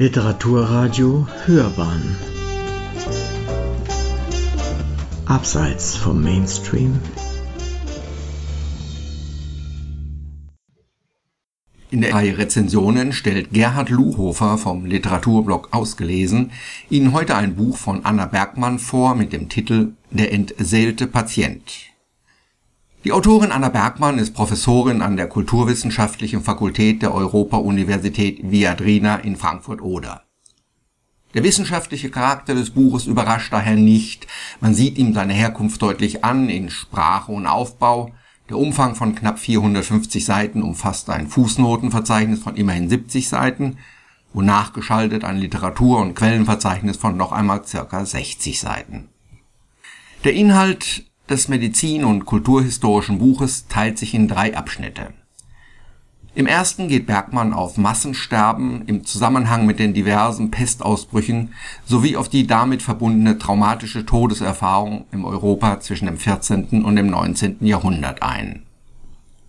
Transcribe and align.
Literaturradio 0.00 1.26
Hörbahn 1.44 2.16
Abseits 5.26 5.96
vom 5.96 6.22
Mainstream 6.22 7.00
In 11.90 12.02
der 12.02 12.14
Reihe 12.14 12.38
Rezensionen 12.38 13.12
stellt 13.12 13.50
Gerhard 13.50 13.90
Luhofer 13.90 14.56
vom 14.56 14.86
Literaturblog 14.86 15.70
Ausgelesen 15.72 16.52
Ihnen 16.88 17.12
heute 17.12 17.34
ein 17.34 17.56
Buch 17.56 17.76
von 17.76 18.04
Anna 18.04 18.26
Bergmann 18.26 18.78
vor 18.78 19.16
mit 19.16 19.32
dem 19.32 19.48
Titel 19.48 19.94
Der 20.12 20.32
entseelte 20.32 21.08
Patient. 21.08 21.88
Die 23.08 23.14
Autorin 23.14 23.52
Anna 23.52 23.70
Bergmann 23.70 24.18
ist 24.18 24.34
Professorin 24.34 25.00
an 25.00 25.16
der 25.16 25.28
Kulturwissenschaftlichen 25.28 26.42
Fakultät 26.42 27.00
der 27.00 27.14
Europa-Universität 27.14 28.50
Viadrina 28.50 29.16
in 29.16 29.36
Frankfurt-Oder. 29.36 30.24
Der 31.32 31.42
wissenschaftliche 31.42 32.10
Charakter 32.10 32.54
des 32.54 32.68
Buches 32.68 33.06
überrascht 33.06 33.50
daher 33.50 33.76
nicht, 33.76 34.26
man 34.60 34.74
sieht 34.74 34.98
ihm 34.98 35.14
seine 35.14 35.32
Herkunft 35.32 35.80
deutlich 35.80 36.22
an 36.22 36.50
in 36.50 36.68
Sprache 36.68 37.32
und 37.32 37.46
Aufbau, 37.46 38.12
der 38.50 38.58
Umfang 38.58 38.94
von 38.94 39.14
knapp 39.14 39.38
450 39.38 40.26
Seiten 40.26 40.62
umfasst 40.62 41.08
ein 41.08 41.28
Fußnotenverzeichnis 41.28 42.40
von 42.40 42.56
immerhin 42.56 42.90
70 42.90 43.26
Seiten 43.26 43.78
und 44.34 44.44
nachgeschaltet 44.44 45.24
ein 45.24 45.38
Literatur- 45.38 46.02
und 46.02 46.14
Quellenverzeichnis 46.14 46.98
von 46.98 47.16
noch 47.16 47.32
einmal 47.32 47.64
circa 47.64 48.04
60 48.04 48.60
Seiten. 48.60 49.08
Der 50.24 50.34
Inhalt 50.34 51.07
des 51.30 51.48
Medizin- 51.48 52.04
und 52.04 52.24
Kulturhistorischen 52.24 53.18
Buches 53.18 53.68
teilt 53.68 53.98
sich 53.98 54.14
in 54.14 54.28
drei 54.28 54.56
Abschnitte. 54.56 55.12
Im 56.34 56.46
ersten 56.46 56.86
geht 56.86 57.06
Bergmann 57.06 57.52
auf 57.52 57.78
Massensterben 57.78 58.86
im 58.86 59.04
Zusammenhang 59.04 59.66
mit 59.66 59.80
den 59.80 59.92
diversen 59.92 60.50
Pestausbrüchen 60.50 61.52
sowie 61.84 62.16
auf 62.16 62.28
die 62.28 62.46
damit 62.46 62.80
verbundene 62.80 63.38
traumatische 63.38 64.06
Todeserfahrung 64.06 65.06
im 65.10 65.24
Europa 65.24 65.80
zwischen 65.80 66.06
dem 66.06 66.16
14. 66.16 66.84
und 66.84 66.96
dem 66.96 67.08
19. 67.08 67.56
Jahrhundert 67.66 68.22
ein. 68.22 68.62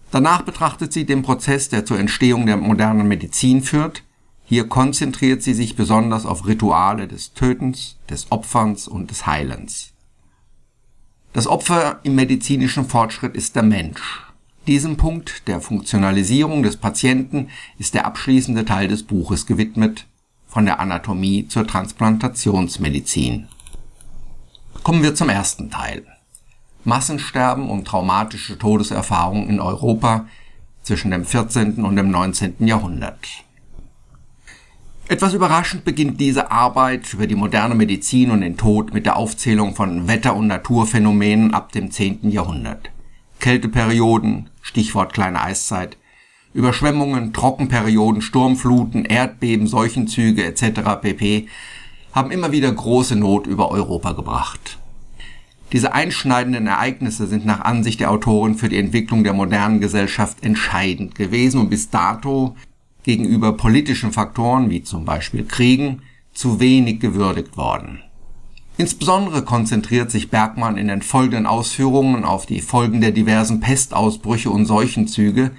Danach 0.09 0.41
betrachtet 0.41 0.91
sie 0.91 1.05
den 1.05 1.21
Prozess, 1.21 1.69
der 1.69 1.85
zur 1.85 1.99
Entstehung 1.99 2.47
der 2.47 2.57
modernen 2.57 3.07
Medizin 3.07 3.61
führt. 3.61 4.03
Hier 4.45 4.67
konzentriert 4.67 5.43
sie 5.43 5.53
sich 5.53 5.75
besonders 5.75 6.25
auf 6.25 6.47
Rituale 6.47 7.07
des 7.07 7.33
Tötens, 7.33 7.97
des 8.09 8.31
Opferns 8.31 8.87
und 8.87 9.11
des 9.11 9.27
Heilens. 9.27 9.93
Das 11.31 11.45
Opfer 11.45 11.99
im 12.03 12.15
medizinischen 12.15 12.85
Fortschritt 12.85 13.35
ist 13.35 13.55
der 13.55 13.63
Mensch. 13.63 14.23
Diesem 14.65 14.97
Punkt 14.97 15.47
der 15.47 15.61
Funktionalisierung 15.61 16.63
des 16.63 16.77
Patienten 16.77 17.49
ist 17.77 17.93
der 17.93 18.05
abschließende 18.05 18.65
Teil 18.65 18.87
des 18.87 19.03
Buches 19.03 19.45
gewidmet, 19.45 20.05
von 20.47 20.65
der 20.65 20.79
Anatomie 20.79 21.47
zur 21.47 21.67
Transplantationsmedizin. 21.67 23.47
Kommen 24.81 25.03
wir 25.03 25.13
zum 25.13 25.29
ersten 25.29 25.69
Teil. 25.69 26.03
Massensterben 26.83 27.69
und 27.69 27.85
traumatische 27.85 28.57
Todeserfahrungen 28.57 29.49
in 29.49 29.59
Europa 29.59 30.25
zwischen 30.81 31.11
dem 31.11 31.25
14. 31.25 31.83
und 31.85 31.95
dem 31.95 32.09
19. 32.09 32.55
Jahrhundert. 32.65 33.19
Etwas 35.09 35.33
überraschend 35.33 35.85
beginnt 35.85 36.19
diese 36.19 36.51
Arbeit 36.51 37.15
über 37.15 37.25
die 37.25 37.33
moderne 37.33 37.73
Medizin 37.73 38.29
und 38.29 38.41
den 38.41 38.57
Tod 38.57 38.93
mit 38.93 39.07
der 39.07 39.15
Aufzählung 39.15 39.73
von 39.73 40.07
Wetter- 40.07 40.35
und 40.35 40.45
Naturphänomenen 40.45 41.51
ab 41.51 41.71
dem 41.71 41.89
10. 41.89 42.29
Jahrhundert. 42.29 42.91
Kälteperioden, 43.39 44.51
Stichwort 44.61 45.13
kleine 45.13 45.41
Eiszeit, 45.41 45.97
Überschwemmungen, 46.53 47.33
Trockenperioden, 47.33 48.21
Sturmfluten, 48.21 49.03
Erdbeben, 49.03 49.65
Seuchenzüge 49.65 50.45
etc. 50.45 51.01
pp. 51.01 51.47
haben 52.13 52.29
immer 52.29 52.51
wieder 52.51 52.71
große 52.71 53.15
Not 53.15 53.47
über 53.47 53.71
Europa 53.71 54.11
gebracht. 54.11 54.77
Diese 55.71 55.91
einschneidenden 55.93 56.67
Ereignisse 56.67 57.25
sind 57.25 57.47
nach 57.47 57.61
Ansicht 57.61 57.99
der 57.99 58.11
Autorin 58.11 58.53
für 58.53 58.69
die 58.69 58.77
Entwicklung 58.77 59.23
der 59.23 59.33
modernen 59.33 59.81
Gesellschaft 59.81 60.43
entscheidend 60.43 61.15
gewesen 61.15 61.61
und 61.61 61.71
bis 61.71 61.89
dato 61.89 62.55
gegenüber 63.09 63.53
politischen 63.53 64.11
Faktoren 64.11 64.69
wie 64.69 64.83
zum 64.83 65.03
Beispiel 65.03 65.43
Kriegen 65.43 66.03
zu 66.31 66.59
wenig 66.59 66.99
gewürdigt 66.99 67.57
worden. 67.57 68.01
Insbesondere 68.77 69.43
konzentriert 69.43 70.11
sich 70.11 70.29
Bergmann 70.29 70.77
in 70.77 70.89
den 70.89 71.01
folgenden 71.01 71.47
Ausführungen 71.47 72.23
auf 72.23 72.45
die 72.45 72.61
Folgen 72.61 73.01
der 73.01 73.09
diversen 73.09 73.61
Pestausbrüche 73.61 74.51
und 74.51 74.67
Seuchenzüge, 74.67 75.49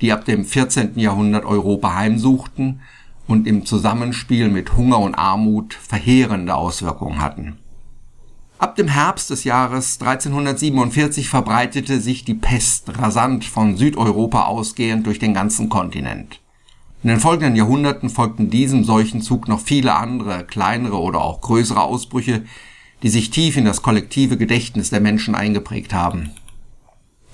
die 0.00 0.12
ab 0.12 0.24
dem 0.24 0.44
14. 0.44 1.00
Jahrhundert 1.00 1.44
Europa 1.44 1.96
heimsuchten 1.96 2.80
und 3.26 3.48
im 3.48 3.66
Zusammenspiel 3.66 4.48
mit 4.48 4.76
Hunger 4.76 5.00
und 5.00 5.16
Armut 5.16 5.74
verheerende 5.74 6.54
Auswirkungen 6.54 7.20
hatten. 7.20 7.58
Ab 8.58 8.76
dem 8.76 8.86
Herbst 8.86 9.30
des 9.30 9.42
Jahres 9.42 9.98
1347 10.00 11.28
verbreitete 11.28 12.00
sich 12.00 12.24
die 12.24 12.34
Pest 12.34 12.96
rasant 13.00 13.44
von 13.44 13.76
Südeuropa 13.76 14.44
ausgehend 14.44 15.08
durch 15.08 15.18
den 15.18 15.34
ganzen 15.34 15.68
Kontinent. 15.68 16.40
In 17.02 17.08
den 17.08 17.20
folgenden 17.20 17.56
Jahrhunderten 17.56 18.10
folgten 18.10 18.50
diesem 18.50 18.84
Seuchenzug 18.84 19.48
noch 19.48 19.60
viele 19.60 19.94
andere, 19.94 20.44
kleinere 20.44 21.00
oder 21.00 21.22
auch 21.22 21.40
größere 21.40 21.80
Ausbrüche, 21.80 22.44
die 23.02 23.08
sich 23.08 23.30
tief 23.30 23.56
in 23.56 23.64
das 23.64 23.80
kollektive 23.80 24.36
Gedächtnis 24.36 24.90
der 24.90 25.00
Menschen 25.00 25.34
eingeprägt 25.34 25.94
haben. 25.94 26.30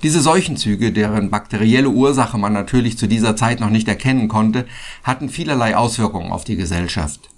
Diese 0.03 0.21
Seuchenzüge, 0.21 0.93
deren 0.93 1.31
bakterielle 1.31 1.89
Ursache 1.89 2.37
man 2.37 2.53
natürlich 2.53 2.97
zu 2.97 3.07
dieser 3.07 3.35
Zeit 3.35 3.59
noch 3.59 3.69
nicht 3.69 3.89
erkennen 3.89 4.29
konnte, 4.29 4.65
hatten 5.03 5.27
vielerlei 5.27 5.75
Auswirkungen 5.75 6.31
auf 6.31 6.45
die 6.45 6.55
Gesellschaft. 6.55 7.29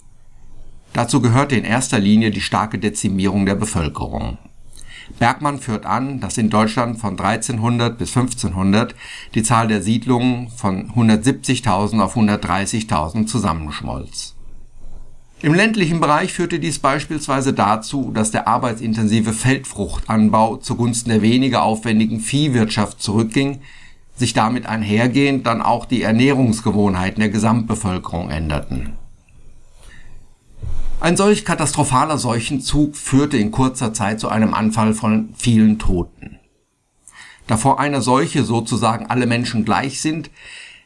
Dazu 0.92 1.20
gehörte 1.20 1.56
in 1.56 1.64
erster 1.64 1.98
Linie 1.98 2.30
die 2.30 2.40
starke 2.40 2.78
Dezimierung 2.78 3.44
der 3.44 3.54
Bevölkerung. 3.56 4.38
Bergmann 5.18 5.58
führt 5.58 5.86
an, 5.86 6.20
dass 6.20 6.38
in 6.38 6.50
Deutschland 6.50 6.98
von 6.98 7.18
1300 7.18 7.98
bis 7.98 8.16
1500 8.16 8.94
die 9.34 9.42
Zahl 9.42 9.68
der 9.68 9.82
Siedlungen 9.82 10.48
von 10.48 10.90
170.000 10.92 12.00
auf 12.00 12.16
130.000 12.16 13.26
zusammenschmolz. 13.26 14.34
Im 15.42 15.54
ländlichen 15.54 16.00
Bereich 16.00 16.34
führte 16.34 16.58
dies 16.58 16.78
beispielsweise 16.78 17.54
dazu, 17.54 18.10
dass 18.12 18.30
der 18.30 18.46
arbeitsintensive 18.46 19.32
Feldfruchtanbau 19.32 20.56
zugunsten 20.56 21.08
der 21.08 21.22
weniger 21.22 21.62
aufwendigen 21.62 22.20
Viehwirtschaft 22.20 23.02
zurückging, 23.02 23.62
sich 24.14 24.34
damit 24.34 24.66
einhergehend 24.66 25.46
dann 25.46 25.62
auch 25.62 25.86
die 25.86 26.02
Ernährungsgewohnheiten 26.02 27.20
der 27.20 27.30
Gesamtbevölkerung 27.30 28.28
änderten. 28.28 28.99
Ein 31.00 31.16
solch 31.16 31.46
katastrophaler 31.46 32.18
Seuchenzug 32.18 32.94
führte 32.94 33.38
in 33.38 33.50
kurzer 33.50 33.94
Zeit 33.94 34.20
zu 34.20 34.28
einem 34.28 34.52
Anfall 34.52 34.92
von 34.92 35.30
vielen 35.34 35.78
Toten. 35.78 36.38
Da 37.46 37.56
vor 37.56 37.80
einer 37.80 38.02
Seuche 38.02 38.44
sozusagen 38.44 39.06
alle 39.06 39.26
Menschen 39.26 39.64
gleich 39.64 40.02
sind, 40.02 40.30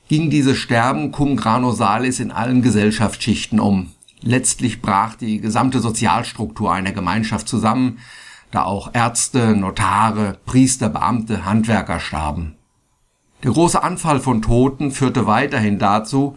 ging 0.06 0.30
dieses 0.30 0.56
Sterben 0.56 1.10
cum 1.10 1.36
grano 1.36 1.72
salis 1.72 2.20
in 2.20 2.30
allen 2.30 2.62
Gesellschaftsschichten 2.62 3.58
um. 3.58 3.90
Letztlich 4.20 4.80
brach 4.80 5.16
die 5.16 5.40
gesamte 5.40 5.80
Sozialstruktur 5.80 6.72
einer 6.72 6.92
Gemeinschaft 6.92 7.48
zusammen, 7.48 7.98
da 8.52 8.62
auch 8.62 8.94
Ärzte, 8.94 9.56
Notare, 9.56 10.38
Priester, 10.46 10.90
Beamte, 10.90 11.44
Handwerker 11.44 11.98
starben. 11.98 12.54
Der 13.42 13.50
große 13.50 13.82
Anfall 13.82 14.20
von 14.20 14.42
Toten 14.42 14.92
führte 14.92 15.26
weiterhin 15.26 15.80
dazu, 15.80 16.36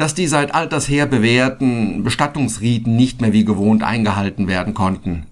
dass 0.00 0.14
die 0.14 0.28
seit 0.28 0.54
alters 0.54 0.88
her 0.88 1.04
bewährten 1.04 2.02
Bestattungsriten 2.02 2.96
nicht 2.96 3.20
mehr 3.20 3.34
wie 3.34 3.44
gewohnt 3.44 3.82
eingehalten 3.82 4.48
werden 4.48 4.72
konnten. 4.72 5.26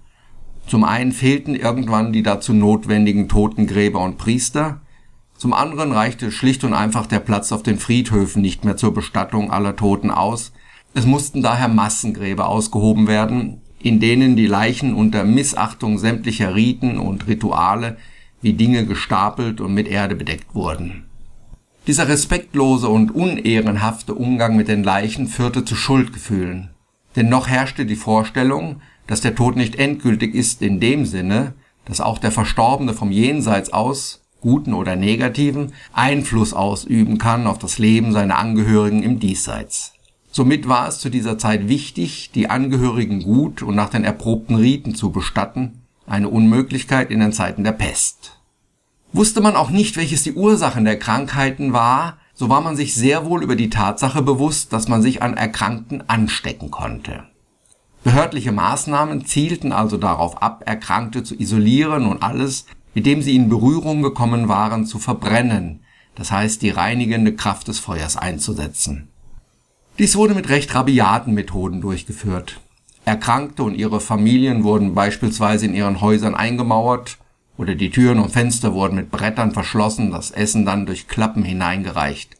Zum 0.67 0.83
einen 0.83 1.11
fehlten 1.11 1.55
irgendwann 1.55 2.13
die 2.13 2.21
dazu 2.21 2.53
notwendigen 2.53 3.27
Totengräber 3.27 3.99
und 3.99 4.19
Priester, 4.19 4.81
zum 5.35 5.53
anderen 5.53 5.91
reichte 5.91 6.31
schlicht 6.31 6.63
und 6.63 6.75
einfach 6.75 7.07
der 7.07 7.17
Platz 7.17 7.51
auf 7.51 7.63
den 7.63 7.79
Friedhöfen 7.79 8.43
nicht 8.43 8.63
mehr 8.63 8.77
zur 8.77 8.93
Bestattung 8.93 9.49
aller 9.49 9.75
Toten 9.75 10.11
aus, 10.11 10.51
es 10.93 11.07
mussten 11.07 11.41
daher 11.41 11.67
Massengräber 11.67 12.47
ausgehoben 12.47 13.07
werden, 13.07 13.61
in 13.79 13.99
denen 13.99 14.35
die 14.35 14.45
Leichen 14.45 14.93
unter 14.93 15.23
Missachtung 15.23 15.97
sämtlicher 15.97 16.53
Riten 16.53 16.99
und 16.99 17.27
Rituale 17.27 17.97
wie 18.39 18.53
Dinge 18.53 18.85
gestapelt 18.85 19.61
und 19.61 19.73
mit 19.73 19.87
Erde 19.87 20.15
bedeckt 20.15 20.53
wurden 20.53 21.08
dieser 21.89 22.07
respektlose 22.07 22.87
und 22.87 23.15
unehrenhafte 23.15 24.13
Umgang 24.13 24.55
mit 24.55 24.67
den 24.67 24.83
Leichen 24.83 25.27
führte 25.27 25.65
zu 25.65 25.75
Schuldgefühlen. 25.75 26.69
Denn 27.15 27.29
noch 27.29 27.47
herrschte 27.47 27.87
die 27.87 27.95
Vorstellung, 27.95 28.81
dass 29.07 29.21
der 29.21 29.33
Tod 29.33 29.55
nicht 29.55 29.77
endgültig 29.77 30.35
ist 30.35 30.61
in 30.61 30.79
dem 30.79 31.07
Sinne, 31.07 31.55
dass 31.85 31.99
auch 31.99 32.19
der 32.19 32.31
Verstorbene 32.31 32.93
vom 32.93 33.09
Jenseits 33.09 33.73
aus, 33.73 34.21
guten 34.39 34.75
oder 34.75 34.95
negativen, 34.95 35.73
Einfluss 35.91 36.53
ausüben 36.53 37.17
kann 37.17 37.47
auf 37.47 37.57
das 37.57 37.79
Leben 37.79 38.11
seiner 38.11 38.37
Angehörigen 38.37 39.01
im 39.01 39.19
Diesseits. 39.19 39.93
Somit 40.29 40.69
war 40.69 40.87
es 40.87 40.99
zu 40.99 41.09
dieser 41.09 41.39
Zeit 41.39 41.69
wichtig, 41.69 42.29
die 42.35 42.51
Angehörigen 42.51 43.23
gut 43.23 43.63
und 43.63 43.73
nach 43.73 43.89
den 43.89 44.03
erprobten 44.03 44.57
Riten 44.57 44.93
zu 44.93 45.09
bestatten, 45.09 45.81
eine 46.05 46.29
Unmöglichkeit 46.29 47.09
in 47.09 47.19
den 47.19 47.33
Zeiten 47.33 47.63
der 47.63 47.71
Pest. 47.71 48.38
Wusste 49.11 49.41
man 49.41 49.55
auch 49.55 49.71
nicht, 49.71 49.97
welches 49.97 50.23
die 50.23 50.33
Ursachen 50.33 50.85
der 50.85 50.99
Krankheiten 50.99 51.73
war, 51.73 52.17
so 52.35 52.47
war 52.47 52.61
man 52.61 52.75
sich 52.75 52.93
sehr 52.93 53.25
wohl 53.25 53.43
über 53.43 53.55
die 53.55 53.69
Tatsache 53.69 54.21
bewusst, 54.21 54.71
dass 54.71 54.87
man 54.87 55.01
sich 55.01 55.21
an 55.23 55.35
Erkrankten 55.35 56.07
anstecken 56.07 56.71
konnte. 56.71 57.23
Behördliche 58.03 58.51
Maßnahmen 58.51 59.25
zielten 59.25 59.73
also 59.73 59.97
darauf 59.97 60.41
ab, 60.41 60.63
Erkrankte 60.65 61.23
zu 61.23 61.35
isolieren 61.35 62.05
und 62.05 62.23
alles, 62.23 62.65
mit 62.93 63.05
dem 63.05 63.21
sie 63.21 63.35
in 63.35 63.49
Berührung 63.49 64.01
gekommen 64.01 64.47
waren, 64.47 64.85
zu 64.85 64.99
verbrennen, 64.99 65.81
das 66.15 66.31
heißt 66.31 66.61
die 66.61 66.69
reinigende 66.69 67.35
Kraft 67.35 67.67
des 67.67 67.79
Feuers 67.79 68.15
einzusetzen. 68.15 69.09
Dies 69.97 70.15
wurde 70.15 70.33
mit 70.33 70.49
recht 70.49 70.73
rabiaten 70.73 71.33
Methoden 71.33 71.81
durchgeführt. 71.81 72.61
Erkrankte 73.05 73.63
und 73.63 73.75
ihre 73.75 73.99
Familien 73.99 74.63
wurden 74.63 74.93
beispielsweise 74.93 75.65
in 75.65 75.73
ihren 75.73 75.99
Häusern 75.99 76.35
eingemauert 76.35 77.17
oder 77.59 77.75
die 77.75 77.89
Türen 77.89 78.19
und 78.19 78.31
Fenster 78.31 78.73
wurden 78.73 78.95
mit 78.95 79.11
Brettern 79.11 79.51
verschlossen, 79.51 80.11
das 80.11 80.31
Essen 80.31 80.65
dann 80.65 80.85
durch 80.85 81.09
Klappen 81.09 81.43
hineingereicht. 81.43 82.37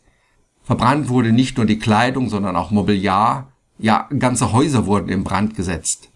Verbrannt 0.63 1.09
wurde 1.09 1.33
nicht 1.33 1.57
nur 1.57 1.65
die 1.65 1.77
Kleidung, 1.77 2.29
sondern 2.29 2.55
auch 2.55 2.71
Mobiliar, 2.71 3.51
ja 3.77 4.07
ganze 4.17 4.53
Häuser 4.53 4.85
wurden 4.85 5.09
in 5.09 5.25
Brand 5.25 5.57
gesetzt. 5.57 6.09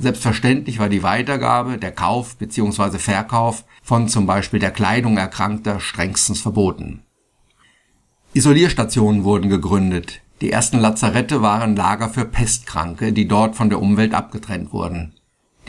Selbstverständlich 0.00 0.80
war 0.80 0.88
die 0.88 1.04
Weitergabe, 1.04 1.78
der 1.78 1.92
Kauf 1.92 2.36
bzw. 2.38 2.98
Verkauf 2.98 3.64
von 3.84 4.08
zum 4.08 4.26
Beispiel 4.26 4.58
der 4.58 4.72
Kleidung 4.72 5.16
Erkrankter 5.16 5.78
strengstens 5.78 6.40
verboten. 6.40 7.04
Isolierstationen 8.34 9.22
wurden 9.22 9.48
gegründet, 9.48 10.22
die 10.40 10.50
ersten 10.50 10.80
Lazarette 10.80 11.40
waren 11.40 11.76
Lager 11.76 12.08
für 12.08 12.24
Pestkranke, 12.24 13.12
die 13.12 13.28
dort 13.28 13.54
von 13.54 13.68
der 13.68 13.80
Umwelt 13.80 14.12
abgetrennt 14.12 14.72
wurden. 14.72 15.14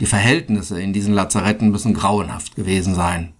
Die 0.00 0.06
Verhältnisse 0.06 0.80
in 0.80 0.92
diesen 0.92 1.14
Lazaretten 1.14 1.70
müssen 1.70 1.94
grauenhaft 1.94 2.56
gewesen 2.56 2.94
sein. 2.94 3.34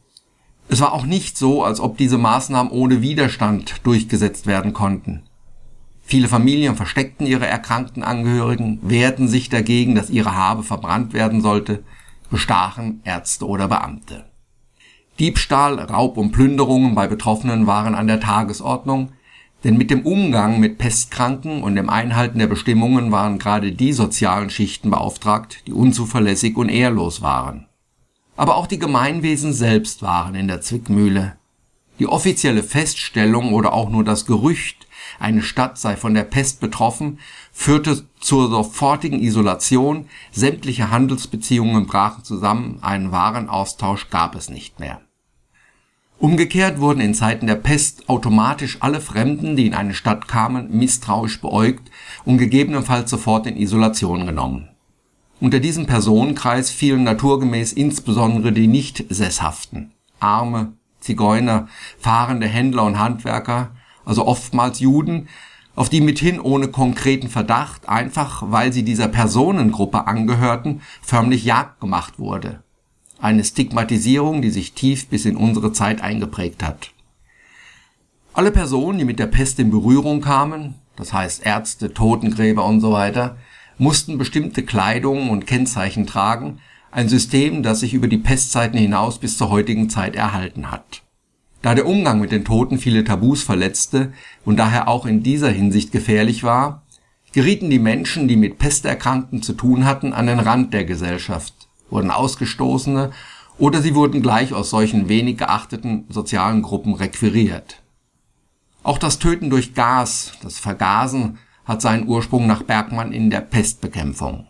Es 0.68 0.80
war 0.80 0.92
auch 0.92 1.04
nicht 1.04 1.36
so, 1.36 1.64
als 1.64 1.80
ob 1.80 1.98
diese 1.98 2.18
Maßnahmen 2.18 2.72
ohne 2.72 3.02
Widerstand 3.02 3.80
durchgesetzt 3.84 4.46
werden 4.46 4.72
konnten. 4.72 5.22
Viele 6.04 6.28
Familien 6.28 6.76
versteckten 6.76 7.26
ihre 7.26 7.46
erkrankten 7.46 8.02
Angehörigen, 8.02 8.78
wehrten 8.82 9.28
sich 9.28 9.48
dagegen, 9.48 9.94
dass 9.94 10.10
ihre 10.10 10.34
Habe 10.34 10.62
verbrannt 10.62 11.12
werden 11.12 11.40
sollte, 11.40 11.84
bestachen 12.30 13.00
Ärzte 13.04 13.46
oder 13.46 13.68
Beamte. 13.68 14.24
Diebstahl, 15.18 15.78
Raub 15.78 16.16
und 16.16 16.32
Plünderungen 16.32 16.94
bei 16.94 17.06
Betroffenen 17.06 17.66
waren 17.66 17.94
an 17.94 18.06
der 18.06 18.20
Tagesordnung, 18.20 19.12
denn 19.64 19.76
mit 19.76 19.90
dem 19.90 20.04
Umgang 20.04 20.58
mit 20.58 20.78
Pestkranken 20.78 21.62
und 21.62 21.76
dem 21.76 21.88
Einhalten 21.88 22.38
der 22.38 22.46
Bestimmungen 22.46 23.12
waren 23.12 23.38
gerade 23.38 23.72
die 23.72 23.92
sozialen 23.92 24.50
Schichten 24.50 24.90
beauftragt, 24.90 25.62
die 25.66 25.72
unzuverlässig 25.72 26.56
und 26.56 26.68
ehrlos 26.68 27.22
waren. 27.22 27.66
Aber 28.36 28.56
auch 28.56 28.66
die 28.66 28.78
Gemeinwesen 28.78 29.52
selbst 29.52 30.02
waren 30.02 30.34
in 30.34 30.48
der 30.48 30.60
Zwickmühle. 30.60 31.36
Die 31.98 32.06
offizielle 32.06 32.62
Feststellung 32.62 33.52
oder 33.52 33.72
auch 33.72 33.90
nur 33.90 34.02
das 34.02 34.26
Gerücht, 34.26 34.88
eine 35.20 35.42
Stadt 35.42 35.78
sei 35.78 35.96
von 35.96 36.14
der 36.14 36.24
Pest 36.24 36.60
betroffen, 36.60 37.18
führte 37.52 38.04
zur 38.18 38.48
sofortigen 38.48 39.20
Isolation, 39.20 40.06
sämtliche 40.32 40.90
Handelsbeziehungen 40.90 41.86
brachen 41.86 42.24
zusammen, 42.24 42.78
einen 42.82 43.12
Warenaustausch 43.12 44.08
gab 44.10 44.34
es 44.34 44.48
nicht 44.48 44.80
mehr. 44.80 45.00
Umgekehrt 46.22 46.78
wurden 46.78 47.00
in 47.00 47.14
Zeiten 47.14 47.48
der 47.48 47.56
Pest 47.56 48.08
automatisch 48.08 48.76
alle 48.78 49.00
Fremden, 49.00 49.56
die 49.56 49.66
in 49.66 49.74
eine 49.74 49.92
Stadt 49.92 50.28
kamen, 50.28 50.68
misstrauisch 50.70 51.40
beäugt 51.40 51.90
und 52.24 52.38
gegebenenfalls 52.38 53.10
sofort 53.10 53.48
in 53.48 53.56
Isolation 53.56 54.24
genommen. 54.24 54.68
Unter 55.40 55.58
diesen 55.58 55.86
Personenkreis 55.86 56.70
fielen 56.70 57.02
naturgemäß 57.02 57.72
insbesondere 57.72 58.52
die 58.52 58.68
Nicht-Sesshaften, 58.68 59.90
Arme, 60.20 60.74
Zigeuner, 61.00 61.66
fahrende 61.98 62.46
Händler 62.46 62.84
und 62.84 63.00
Handwerker, 63.00 63.72
also 64.04 64.24
oftmals 64.24 64.78
Juden, 64.78 65.26
auf 65.74 65.88
die 65.88 66.00
mithin 66.00 66.38
ohne 66.38 66.68
konkreten 66.68 67.30
Verdacht, 67.30 67.88
einfach 67.88 68.44
weil 68.46 68.72
sie 68.72 68.84
dieser 68.84 69.08
Personengruppe 69.08 70.06
angehörten, 70.06 70.82
förmlich 71.00 71.44
Jagd 71.44 71.80
gemacht 71.80 72.20
wurde 72.20 72.62
eine 73.22 73.44
Stigmatisierung, 73.44 74.42
die 74.42 74.50
sich 74.50 74.72
tief 74.72 75.06
bis 75.06 75.24
in 75.24 75.36
unsere 75.36 75.72
Zeit 75.72 76.02
eingeprägt 76.02 76.62
hat. 76.62 76.90
Alle 78.34 78.50
Personen, 78.50 78.98
die 78.98 79.04
mit 79.04 79.20
der 79.20 79.28
Pest 79.28 79.60
in 79.60 79.70
Berührung 79.70 80.20
kamen, 80.20 80.74
das 80.96 81.12
heißt 81.12 81.46
Ärzte, 81.46 81.94
Totengräber 81.94 82.64
und 82.64 82.80
so 82.80 82.92
weiter, 82.92 83.36
mussten 83.78 84.18
bestimmte 84.18 84.64
Kleidung 84.64 85.30
und 85.30 85.46
Kennzeichen 85.46 86.06
tragen, 86.06 86.58
ein 86.90 87.08
System, 87.08 87.62
das 87.62 87.80
sich 87.80 87.94
über 87.94 88.08
die 88.08 88.18
Pestzeiten 88.18 88.78
hinaus 88.78 89.18
bis 89.18 89.38
zur 89.38 89.50
heutigen 89.50 89.88
Zeit 89.88 90.16
erhalten 90.16 90.70
hat. 90.70 91.02
Da 91.62 91.76
der 91.76 91.86
Umgang 91.86 92.20
mit 92.20 92.32
den 92.32 92.44
Toten 92.44 92.78
viele 92.78 93.04
Tabus 93.04 93.44
verletzte 93.44 94.12
und 94.44 94.56
daher 94.56 94.88
auch 94.88 95.06
in 95.06 95.22
dieser 95.22 95.50
Hinsicht 95.50 95.92
gefährlich 95.92 96.42
war, 96.42 96.82
gerieten 97.32 97.70
die 97.70 97.78
Menschen, 97.78 98.26
die 98.26 98.36
mit 98.36 98.58
Pesterkrankten 98.58 99.42
zu 99.42 99.52
tun 99.52 99.84
hatten, 99.84 100.12
an 100.12 100.26
den 100.26 100.40
Rand 100.40 100.74
der 100.74 100.84
Gesellschaft 100.84 101.61
wurden 101.92 102.10
Ausgestoßene 102.10 103.12
oder 103.58 103.82
sie 103.82 103.94
wurden 103.94 104.22
gleich 104.22 104.52
aus 104.52 104.70
solchen 104.70 105.08
wenig 105.08 105.38
geachteten 105.38 106.06
sozialen 106.08 106.62
Gruppen 106.62 106.94
requiriert. 106.94 107.82
Auch 108.82 108.98
das 108.98 109.20
Töten 109.20 109.50
durch 109.50 109.74
Gas, 109.74 110.32
das 110.42 110.58
Vergasen, 110.58 111.38
hat 111.64 111.80
seinen 111.80 112.08
Ursprung 112.08 112.48
nach 112.48 112.64
Bergmann 112.64 113.12
in 113.12 113.30
der 113.30 113.40
Pestbekämpfung. 113.40 114.48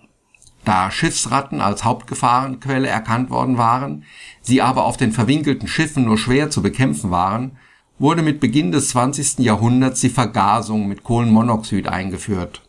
Da 0.64 0.90
Schiffsratten 0.90 1.60
als 1.60 1.84
Hauptgefahrenquelle 1.84 2.88
erkannt 2.88 3.28
worden 3.28 3.58
waren, 3.58 4.04
sie 4.40 4.62
aber 4.62 4.84
auf 4.86 4.96
den 4.96 5.12
verwinkelten 5.12 5.68
Schiffen 5.68 6.04
nur 6.04 6.16
schwer 6.16 6.50
zu 6.50 6.62
bekämpfen 6.62 7.10
waren, 7.10 7.58
wurde 7.98 8.22
mit 8.22 8.40
Beginn 8.40 8.72
des 8.72 8.90
20. 8.90 9.40
Jahrhunderts 9.40 10.00
die 10.00 10.08
Vergasung 10.08 10.88
mit 10.88 11.02
Kohlenmonoxid 11.02 11.88
eingeführt 11.88 12.62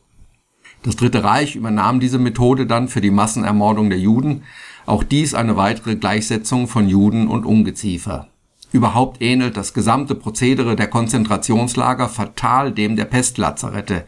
das 0.84 0.96
Dritte 0.96 1.24
Reich 1.24 1.56
übernahm 1.56 2.00
diese 2.00 2.20
Methode 2.20 2.68
dann 2.68 2.88
für 2.88 3.02
die 3.02 3.12
Massenermordung 3.12 3.90
der 3.90 4.00
Juden, 4.00 4.44
auch 4.86 5.04
dies 5.04 5.34
eine 5.34 5.56
weitere 5.56 5.96
Gleichsetzung 5.96 6.68
von 6.68 6.88
Juden 6.88 7.28
und 7.28 7.46
Ungeziefer. 7.46 8.28
Überhaupt 8.74 9.22
ähnelt 9.22 9.56
das 9.56 9.74
gesamte 9.74 10.16
Prozedere 10.16 10.76
der 10.76 10.88
Konzentrationslager 10.88 12.10
fatal 12.10 12.72
dem 12.72 12.96
der 12.96 13.06
Pestlazarette. 13.06 14.06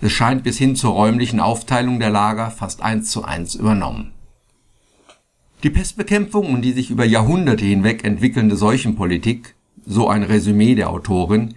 Es 0.00 0.12
scheint 0.12 0.42
bis 0.42 0.56
hin 0.58 0.74
zur 0.74 0.92
räumlichen 0.92 1.38
Aufteilung 1.38 2.00
der 2.00 2.10
Lager 2.10 2.50
fast 2.50 2.82
eins 2.82 3.10
zu 3.10 3.24
eins 3.24 3.54
übernommen. 3.54 4.12
Die 5.62 5.70
Pestbekämpfung 5.70 6.54
und 6.54 6.62
die 6.62 6.72
sich 6.72 6.90
über 6.90 7.04
Jahrhunderte 7.04 7.66
hinweg 7.66 8.02
entwickelnde 8.02 8.56
Seuchenpolitik, 8.56 9.54
so 9.84 10.08
ein 10.08 10.22
Resümee 10.22 10.74
der 10.74 10.88
Autorin, 10.88 11.54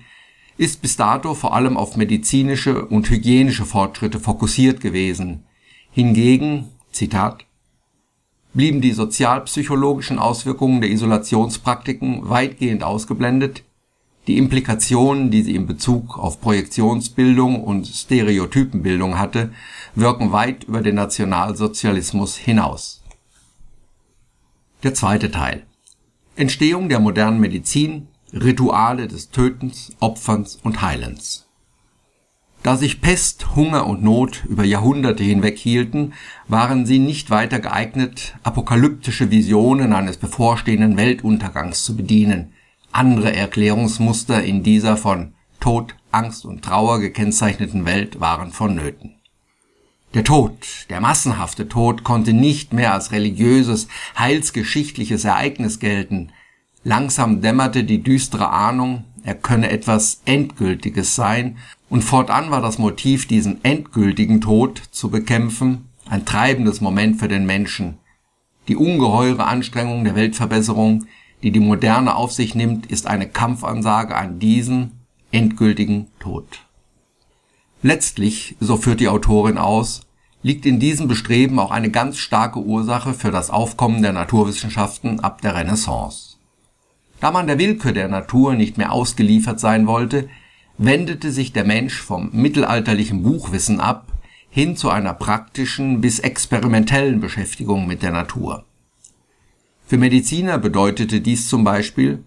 ist 0.57 0.81
bis 0.81 0.95
dato 0.95 1.33
vor 1.33 1.53
allem 1.53 1.77
auf 1.77 1.95
medizinische 1.95 2.85
und 2.85 3.09
hygienische 3.09 3.65
Fortschritte 3.65 4.19
fokussiert 4.19 4.81
gewesen. 4.81 5.45
Hingegen, 5.91 6.69
Zitat, 6.91 7.45
blieben 8.53 8.81
die 8.81 8.91
sozialpsychologischen 8.91 10.19
Auswirkungen 10.19 10.81
der 10.81 10.91
Isolationspraktiken 10.91 12.29
weitgehend 12.29 12.83
ausgeblendet, 12.83 13.63
die 14.27 14.37
Implikationen, 14.37 15.31
die 15.31 15.41
sie 15.41 15.55
in 15.55 15.65
Bezug 15.65 16.17
auf 16.17 16.39
Projektionsbildung 16.39 17.61
und 17.61 17.87
Stereotypenbildung 17.87 19.19
hatte, 19.19 19.51
wirken 19.95 20.31
weit 20.31 20.63
über 20.63 20.81
den 20.81 20.95
Nationalsozialismus 20.95 22.37
hinaus. 22.37 23.03
Der 24.83 24.93
zweite 24.93 25.29
Teil 25.29 25.65
Entstehung 26.35 26.89
der 26.89 26.99
modernen 26.99 27.39
Medizin 27.39 28.07
Rituale 28.33 29.07
des 29.07 29.29
Tötens, 29.29 29.91
Opferns 29.99 30.57
und 30.63 30.81
Heilens. 30.81 31.47
Da 32.63 32.77
sich 32.77 32.99
Pest, 32.99 33.55
Hunger 33.55 33.85
und 33.85 34.01
Not 34.01 34.45
über 34.45 34.63
Jahrhunderte 34.63 35.23
hinweg 35.23 35.59
hielten, 35.59 36.13
waren 36.47 36.85
sie 36.85 36.97
nicht 36.97 37.29
weiter 37.29 37.59
geeignet, 37.59 38.35
apokalyptische 38.41 39.29
Visionen 39.29 39.93
eines 39.93 40.17
bevorstehenden 40.17 40.97
Weltuntergangs 40.97 41.83
zu 41.83 41.95
bedienen. 41.95 42.53
Andere 42.91 43.35
Erklärungsmuster 43.35 44.43
in 44.43 44.63
dieser 44.63 44.97
von 44.97 45.33
Tod, 45.59 45.95
Angst 46.11 46.45
und 46.45 46.63
Trauer 46.63 46.99
gekennzeichneten 46.99 47.85
Welt 47.85 48.19
waren 48.19 48.51
vonnöten. 48.51 49.15
Der 50.13 50.23
Tod, 50.23 50.87
der 50.89 51.01
massenhafte 51.01 51.67
Tod, 51.67 52.03
konnte 52.03 52.33
nicht 52.33 52.73
mehr 52.73 52.93
als 52.93 53.11
religiöses, 53.11 53.87
heilsgeschichtliches 54.17 55.25
Ereignis 55.25 55.79
gelten, 55.79 56.31
Langsam 56.83 57.41
dämmerte 57.41 57.83
die 57.83 58.03
düstere 58.03 58.49
Ahnung, 58.49 59.05
er 59.23 59.35
könne 59.35 59.69
etwas 59.69 60.21
Endgültiges 60.25 61.15
sein, 61.15 61.57
und 61.89 62.03
fortan 62.03 62.49
war 62.51 62.61
das 62.61 62.77
Motiv, 62.77 63.27
diesen 63.27 63.63
endgültigen 63.63 64.41
Tod 64.41 64.81
zu 64.91 65.09
bekämpfen, 65.09 65.89
ein 66.09 66.25
treibendes 66.25 66.81
Moment 66.81 67.19
für 67.19 67.27
den 67.27 67.45
Menschen. 67.45 67.99
Die 68.67 68.75
ungeheure 68.75 69.45
Anstrengung 69.45 70.03
der 70.03 70.15
Weltverbesserung, 70.15 71.05
die 71.41 71.51
die 71.51 71.59
Moderne 71.59 72.15
auf 72.15 72.31
sich 72.31 72.55
nimmt, 72.55 72.85
ist 72.87 73.07
eine 73.07 73.27
Kampfansage 73.27 74.15
an 74.15 74.39
diesen 74.39 75.03
endgültigen 75.31 76.07
Tod. 76.19 76.65
Letztlich, 77.81 78.55
so 78.59 78.77
führt 78.77 78.99
die 78.99 79.09
Autorin 79.09 79.57
aus, 79.57 80.01
liegt 80.41 80.65
in 80.65 80.79
diesem 80.79 81.07
Bestreben 81.07 81.59
auch 81.59 81.71
eine 81.71 81.89
ganz 81.89 82.17
starke 82.17 82.59
Ursache 82.59 83.13
für 83.13 83.31
das 83.31 83.49
Aufkommen 83.49 84.01
der 84.01 84.13
Naturwissenschaften 84.13 85.19
ab 85.19 85.41
der 85.41 85.55
Renaissance. 85.55 86.32
Da 87.23 87.31
man 87.31 87.47
der 87.47 87.57
Willkür 87.57 87.93
der 87.93 88.09
Natur 88.09 88.53
nicht 88.53 88.77
mehr 88.77 88.91
ausgeliefert 88.91 89.57
sein 89.57 89.87
wollte, 89.87 90.27
wendete 90.77 91.31
sich 91.31 91.53
der 91.53 91.63
Mensch 91.63 92.01
vom 92.01 92.29
mittelalterlichen 92.33 93.23
Buchwissen 93.23 93.79
ab 93.79 94.11
hin 94.49 94.75
zu 94.75 94.89
einer 94.89 95.13
praktischen 95.13 96.01
bis 96.01 96.19
experimentellen 96.19 97.21
Beschäftigung 97.21 97.87
mit 97.87 98.03
der 98.03 98.11
Natur. 98.11 98.65
Für 99.87 99.97
Mediziner 99.97 100.57
bedeutete 100.57 101.21
dies 101.21 101.47
zum 101.47 101.63
Beispiel, 101.63 102.25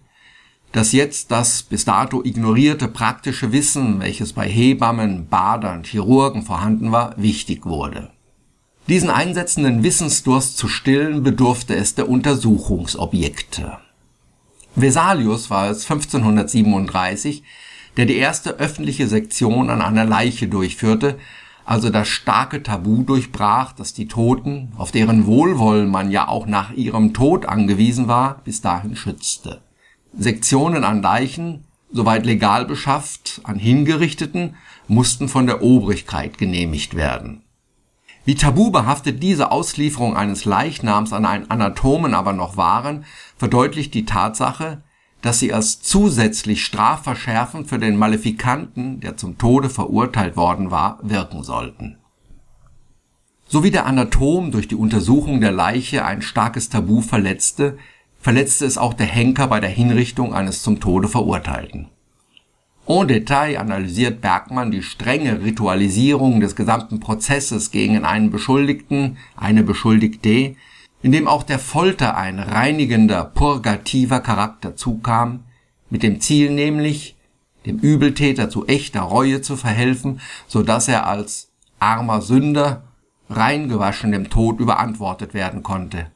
dass 0.71 0.93
jetzt 0.93 1.29
das 1.29 1.61
bis 1.61 1.85
dato 1.85 2.23
ignorierte 2.23 2.87
praktische 2.87 3.51
Wissen, 3.51 3.99
welches 3.99 4.33
bei 4.33 4.49
Hebammen, 4.49 5.27
Badern, 5.27 5.83
Chirurgen 5.83 6.41
vorhanden 6.41 6.91
war, 6.91 7.13
wichtig 7.17 7.67
wurde. 7.67 8.09
Diesen 8.89 9.11
einsetzenden 9.11 9.83
Wissensdurst 9.83 10.57
zu 10.57 10.67
stillen 10.67 11.21
bedurfte 11.21 11.75
es 11.75 11.93
der 11.93 12.09
Untersuchungsobjekte. 12.09 13.77
Vesalius 14.79 15.49
war 15.49 15.71
es 15.71 15.89
1537, 15.89 17.41
der 17.97 18.05
die 18.05 18.17
erste 18.17 18.59
öffentliche 18.59 19.07
Sektion 19.07 19.71
an 19.71 19.81
einer 19.81 20.05
Leiche 20.05 20.47
durchführte, 20.47 21.17
also 21.65 21.89
das 21.89 22.07
starke 22.07 22.61
Tabu 22.61 23.01
durchbrach, 23.01 23.73
das 23.73 23.93
die 23.93 24.07
Toten, 24.07 24.71
auf 24.77 24.91
deren 24.91 25.25
Wohlwollen 25.25 25.89
man 25.89 26.11
ja 26.11 26.27
auch 26.27 26.45
nach 26.45 26.73
ihrem 26.73 27.15
Tod 27.15 27.47
angewiesen 27.47 28.07
war, 28.07 28.39
bis 28.43 28.61
dahin 28.61 28.95
schützte. 28.95 29.63
Sektionen 30.15 30.83
an 30.83 31.01
Leichen, 31.01 31.65
soweit 31.91 32.27
legal 32.27 32.65
beschafft, 32.65 33.41
an 33.45 33.57
Hingerichteten, 33.57 34.57
mussten 34.87 35.27
von 35.27 35.47
der 35.47 35.63
Obrigkeit 35.63 36.37
genehmigt 36.37 36.93
werden. 36.93 37.41
Wie 38.27 38.35
tabubehaftet 38.35 39.23
diese 39.23 39.53
Auslieferung 39.53 40.17
eines 40.17 40.43
Leichnams 40.43 41.13
an 41.13 41.25
einen 41.25 41.49
Anatomen 41.49 42.13
aber 42.13 42.33
noch 42.33 42.57
waren, 42.57 43.05
verdeutlicht 43.37 43.93
die 43.93 44.03
Tatsache, 44.03 44.83
dass 45.21 45.39
sie 45.39 45.53
als 45.53 45.81
zusätzlich 45.81 46.65
strafverschärfend 46.65 47.69
für 47.69 47.79
den 47.79 47.95
Malefikanten, 47.95 48.99
der 48.99 49.15
zum 49.15 49.37
Tode 49.37 49.69
verurteilt 49.69 50.35
worden 50.35 50.71
war, 50.71 50.99
wirken 51.03 51.41
sollten. 51.41 51.99
So 53.47 53.63
wie 53.63 53.71
der 53.71 53.85
Anatom 53.85 54.51
durch 54.51 54.67
die 54.67 54.75
Untersuchung 54.75 55.39
der 55.39 55.53
Leiche 55.53 56.03
ein 56.03 56.21
starkes 56.21 56.67
Tabu 56.67 56.99
verletzte, 56.99 57.77
verletzte 58.19 58.65
es 58.65 58.77
auch 58.77 58.93
der 58.93 59.05
Henker 59.05 59.47
bei 59.47 59.61
der 59.61 59.69
Hinrichtung 59.69 60.33
eines 60.33 60.63
zum 60.63 60.81
Tode 60.81 61.07
Verurteilten. 61.07 61.87
En 62.89 63.05
Detail 63.05 63.57
analysiert 63.57 64.21
Bergmann 64.21 64.71
die 64.71 64.81
strenge 64.81 65.43
Ritualisierung 65.43 66.39
des 66.39 66.55
gesamten 66.55 67.01
Prozesses 67.01 67.71
gegen 67.71 68.05
einen 68.05 68.31
Beschuldigten, 68.31 69.17
eine 69.35 69.63
Beschuldigte, 69.63 70.55
in 71.01 71.11
dem 71.11 71.27
auch 71.27 71.43
der 71.43 71.59
Folter 71.59 72.15
ein 72.15 72.39
reinigender, 72.39 73.25
purgativer 73.25 74.21
Charakter 74.21 74.77
zukam, 74.77 75.43
mit 75.89 76.01
dem 76.01 76.21
Ziel 76.21 76.49
nämlich, 76.49 77.17
dem 77.65 77.77
Übeltäter 77.77 78.49
zu 78.49 78.65
echter 78.67 79.01
Reue 79.01 79.41
zu 79.41 79.57
verhelfen, 79.57 80.21
so 80.47 80.63
dass 80.63 80.87
er 80.87 81.07
als 81.07 81.51
armer 81.79 82.21
Sünder 82.21 82.83
reingewaschen 83.29 84.13
dem 84.13 84.29
Tod 84.29 84.61
überantwortet 84.61 85.33
werden 85.33 85.61
konnte. 85.61 86.09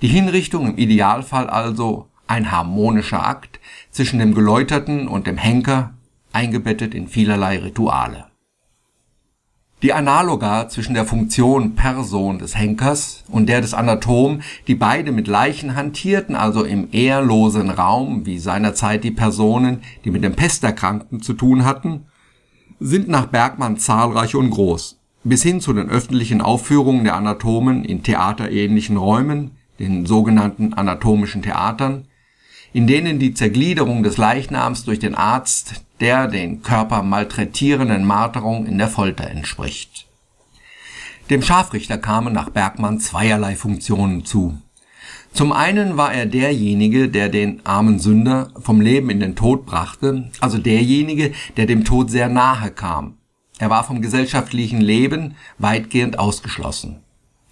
Die 0.00 0.08
Hinrichtung 0.08 0.66
im 0.66 0.78
Idealfall 0.78 1.50
also 1.50 2.08
ein 2.34 2.50
harmonischer 2.50 3.24
Akt 3.24 3.60
zwischen 3.90 4.18
dem 4.18 4.34
Geläuterten 4.34 5.06
und 5.06 5.26
dem 5.26 5.38
Henker, 5.38 5.94
eingebettet 6.32 6.92
in 6.94 7.06
vielerlei 7.06 7.58
Rituale. 7.58 8.26
Die 9.82 9.92
Analoga 9.92 10.68
zwischen 10.68 10.94
der 10.94 11.04
Funktion 11.04 11.76
Person 11.76 12.38
des 12.38 12.56
Henkers 12.56 13.22
und 13.28 13.48
der 13.48 13.60
des 13.60 13.74
Anatomen, 13.74 14.42
die 14.66 14.74
beide 14.74 15.12
mit 15.12 15.28
Leichen 15.28 15.76
hantierten, 15.76 16.34
also 16.34 16.64
im 16.64 16.88
ehrlosen 16.90 17.70
Raum, 17.70 18.26
wie 18.26 18.38
seinerzeit 18.38 19.04
die 19.04 19.10
Personen, 19.10 19.82
die 20.04 20.10
mit 20.10 20.24
dem 20.24 20.34
Pesterkranken 20.34 21.22
zu 21.22 21.34
tun 21.34 21.64
hatten, 21.64 22.06
sind 22.80 23.08
nach 23.08 23.26
Bergmann 23.26 23.76
zahlreich 23.76 24.34
und 24.34 24.50
groß, 24.50 24.98
bis 25.22 25.42
hin 25.42 25.60
zu 25.60 25.72
den 25.72 25.88
öffentlichen 25.88 26.40
Aufführungen 26.40 27.04
der 27.04 27.14
Anatomen 27.14 27.84
in 27.84 28.02
theaterähnlichen 28.02 28.96
Räumen, 28.96 29.52
den 29.78 30.06
sogenannten 30.06 30.74
anatomischen 30.74 31.42
Theatern, 31.42 32.06
in 32.74 32.88
denen 32.88 33.20
die 33.20 33.32
Zergliederung 33.32 34.02
des 34.02 34.18
Leichnams 34.18 34.84
durch 34.84 34.98
den 34.98 35.14
Arzt 35.14 35.84
der 36.00 36.26
den 36.26 36.62
Körper 36.62 37.04
malträtierenden 37.04 38.04
Marterung 38.04 38.66
in 38.66 38.78
der 38.78 38.88
Folter 38.88 39.30
entspricht. 39.30 40.06
Dem 41.30 41.40
Scharfrichter 41.40 41.98
kamen 41.98 42.34
nach 42.34 42.50
Bergmann 42.50 42.98
zweierlei 42.98 43.54
Funktionen 43.54 44.24
zu. 44.24 44.58
Zum 45.32 45.52
einen 45.52 45.96
war 45.96 46.12
er 46.12 46.26
derjenige, 46.26 47.08
der 47.08 47.28
den 47.28 47.64
armen 47.64 48.00
Sünder 48.00 48.50
vom 48.60 48.80
Leben 48.80 49.08
in 49.08 49.20
den 49.20 49.36
Tod 49.36 49.66
brachte, 49.66 50.30
also 50.40 50.58
derjenige, 50.58 51.32
der 51.56 51.66
dem 51.66 51.84
Tod 51.84 52.10
sehr 52.10 52.28
nahe 52.28 52.72
kam. 52.72 53.18
Er 53.58 53.70
war 53.70 53.84
vom 53.84 54.02
gesellschaftlichen 54.02 54.80
Leben 54.80 55.36
weitgehend 55.58 56.18
ausgeschlossen. 56.18 57.03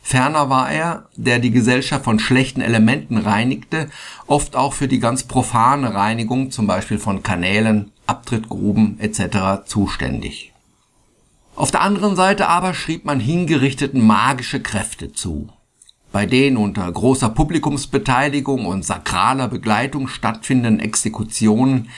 Ferner 0.04 0.50
war 0.50 0.70
er, 0.70 1.08
der 1.16 1.38
die 1.38 1.52
Gesellschaft 1.52 2.04
von 2.04 2.18
schlechten 2.18 2.60
Elementen 2.60 3.18
reinigte, 3.18 3.88
oft 4.26 4.56
auch 4.56 4.74
für 4.74 4.88
die 4.88 4.98
ganz 4.98 5.22
profane 5.22 5.94
Reinigung 5.94 6.50
zum 6.50 6.66
Beispiel 6.66 6.98
von 6.98 7.22
Kanälen, 7.22 7.92
Abtrittgruben 8.06 8.98
etc. 8.98 9.64
zuständig. 9.64 10.52
Auf 11.54 11.70
der 11.70 11.82
anderen 11.82 12.16
Seite 12.16 12.48
aber 12.48 12.74
schrieb 12.74 13.04
man 13.04 13.20
Hingerichteten 13.20 14.04
magische 14.04 14.60
Kräfte 14.60 15.12
zu. 15.12 15.48
Bei 16.10 16.26
den 16.26 16.56
unter 16.56 16.90
großer 16.90 17.30
Publikumsbeteiligung 17.30 18.66
und 18.66 18.84
sakraler 18.84 19.48
Begleitung 19.48 20.08
stattfindenden 20.08 20.80
Exekutionen 20.80 21.88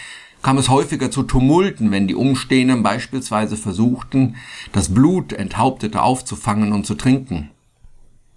kam 0.43 0.59
es 0.59 0.69
häufiger 0.69 1.11
zu 1.11 1.23
Tumulten, 1.23 1.91
wenn 1.91 2.07
die 2.07 2.15
Umstehenden 2.15 2.83
beispielsweise 2.83 3.57
versuchten, 3.57 4.37
das 4.73 4.93
Blut 4.93 5.33
Enthaupteter 5.33 6.05
aufzufangen 6.05 6.73
und 6.73 6.85
zu 6.85 6.95
trinken. 6.97 7.51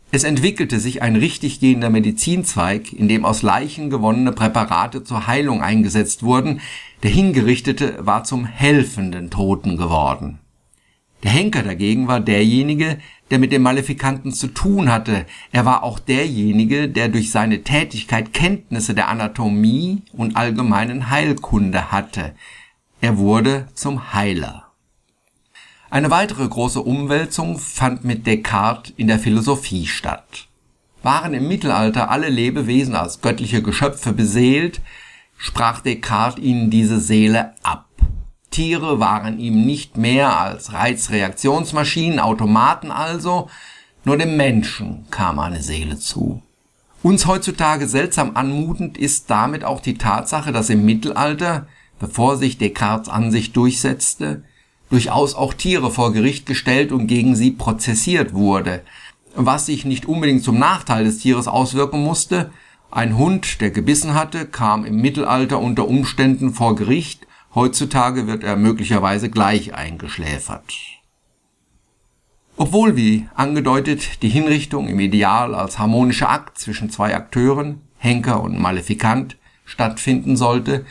Es 0.10 0.24
entwickelte 0.24 0.80
sich 0.80 1.02
ein 1.02 1.18
richtig 1.18 1.60
gehender 1.60 1.90
Medizinzweig, 1.90 2.94
in 2.94 3.10
dem 3.10 3.26
aus 3.26 3.42
Leichen 3.42 3.90
gewonnene 3.90 4.32
Präparate 4.32 5.04
zur 5.04 5.28
Heilung 5.28 5.62
eingesetzt 5.62 6.24
wurden, 6.24 6.62
der 7.04 7.12
Hingerichtete 7.12 7.98
war 8.00 8.24
zum 8.24 8.46
helfenden 8.46 9.30
Toten 9.30 9.76
geworden. 9.76 10.40
Der 11.24 11.32
Henker 11.32 11.62
dagegen 11.62 12.08
war 12.08 12.20
derjenige, 12.20 13.00
der 13.32 13.40
mit 13.40 13.52
dem 13.52 13.64
Malefikanten 13.64 14.32
zu 14.32 14.48
tun 14.48 14.90
hatte. 14.90 15.26
Er 15.52 15.66
war 15.66 15.84
auch 15.84 16.00
derjenige, 16.00 16.88
der 16.88 17.10
durch 17.10 17.32
seine 17.32 17.64
Tätigkeit 17.64 18.34
Kenntnisse 18.34 18.94
der 18.94 19.10
Anatomie 19.10 20.04
und 20.14 20.38
allgemeinen 20.38 21.10
Heilkunde 21.10 21.92
hatte. 21.92 22.34
Er 23.02 23.18
wurde 23.18 23.68
zum 23.74 24.14
Heiler. 24.14 24.67
Eine 25.90 26.12
weitere 26.12 26.48
große 26.48 26.82
Umwälzung 26.82 27.58
fand 27.60 28.04
mit 28.04 28.28
Descartes 28.28 28.94
in 28.98 29.08
der 29.08 29.20
Philosophie 29.20 29.88
statt. 29.88 30.48
Waren 31.02 31.34
im 31.34 31.48
Mittelalter 31.48 32.12
alle 32.12 32.28
Lebewesen 32.28 32.96
als 32.96 33.22
göttliche 33.22 33.62
Geschöpfe 33.62 34.12
beseelt, 34.12 34.82
sprach 35.38 35.80
Descartes 35.80 36.44
ihnen 36.44 36.70
diese 36.70 37.00
Seele 37.00 37.54
ab. 37.64 37.86
Tiere 38.52 39.00
waren 39.00 39.40
ihm 39.40 39.66
nicht 39.66 39.98
mehr 39.98 40.38
als 40.38 40.74
Reizreaktionsmaschinen, 40.74 42.20
Automaten 42.20 42.92
also, 42.92 43.50
nur 44.04 44.18
dem 44.18 44.36
Menschen 44.36 45.06
kam 45.10 45.40
eine 45.40 45.62
Seele 45.62 45.98
zu. 45.98 46.42
Uns 47.04 47.28
heutzutage 47.28 47.88
seltsam 47.88 48.32
anmutend 48.36 48.98
ist 48.98 49.30
damit 49.30 49.64
auch 49.64 49.80
die 49.80 49.98
Tatsache, 49.98 50.52
dass 50.52 50.70
im 50.70 50.84
Mittelalter, 50.84 51.68
bevor 52.00 52.36
sich 52.36 52.58
Descartes 52.58 53.10
Ansicht 53.10 53.56
durchsetzte, 53.56 54.44
durchaus 54.90 55.36
auch 55.36 55.54
Tiere 55.54 55.92
vor 55.92 56.14
Gericht 56.14 56.46
gestellt 56.46 56.92
und 56.92 57.08
gegen 57.08 57.36
sie 57.36 57.52
prozessiert 57.52 58.34
wurde, 58.34 58.84
was 59.36 59.66
sich 59.66 59.86
nicht 59.86 60.06
unbedingt 60.06 60.44
zum 60.44 60.58
Nachteil 60.58 61.04
des 61.04 61.20
Tieres 61.20 61.48
auswirken 61.48 62.04
musste. 62.04 62.52
Ein 62.90 63.18
Hund, 63.18 63.60
der 63.62 63.72
gebissen 63.72 64.14
hatte, 64.14 64.46
kam 64.46 64.86
im 64.86 65.02
Mittelalter 65.02 65.60
unter 65.60 65.88
Umständen 65.88 66.54
vor 66.54 66.76
Gericht, 66.76 67.28
heutzutage 67.54 68.28
wird 68.28 68.44
er 68.44 68.56
möglicherweise 68.56 69.30
gleich 69.30 69.74
eingeschläfert. 69.74 70.74
Obwohl, 72.56 72.96
wie 72.96 73.28
angedeutet, 73.36 74.24
die 74.24 74.30
Hinrichtung 74.30 74.88
im 74.88 75.00
Ideal 75.00 75.54
als 75.54 75.78
harmonischer 75.78 76.30
Akt 76.30 76.58
zwischen 76.58 76.90
zwei 76.90 77.16
Akteuren, 77.16 77.82
Henker 77.98 78.42
und 78.42 78.60
Malefikant, 78.60 79.38
stattfinden 79.66 80.38
sollte, 80.38 80.86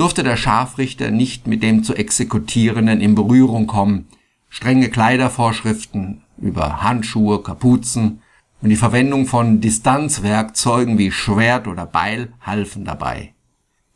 durfte 0.00 0.22
der 0.22 0.38
Scharfrichter 0.38 1.10
nicht 1.10 1.46
mit 1.46 1.62
dem 1.62 1.84
zu 1.84 1.94
Exekutierenden 1.94 3.02
in 3.02 3.14
Berührung 3.14 3.66
kommen. 3.66 4.08
Strenge 4.48 4.88
Kleidervorschriften 4.88 6.22
über 6.38 6.82
Handschuhe, 6.82 7.42
Kapuzen 7.42 8.22
und 8.62 8.70
die 8.70 8.76
Verwendung 8.76 9.26
von 9.26 9.60
Distanzwerkzeugen 9.60 10.96
wie 10.96 11.10
Schwert 11.10 11.68
oder 11.68 11.84
Beil 11.84 12.32
halfen 12.40 12.86
dabei. 12.86 13.34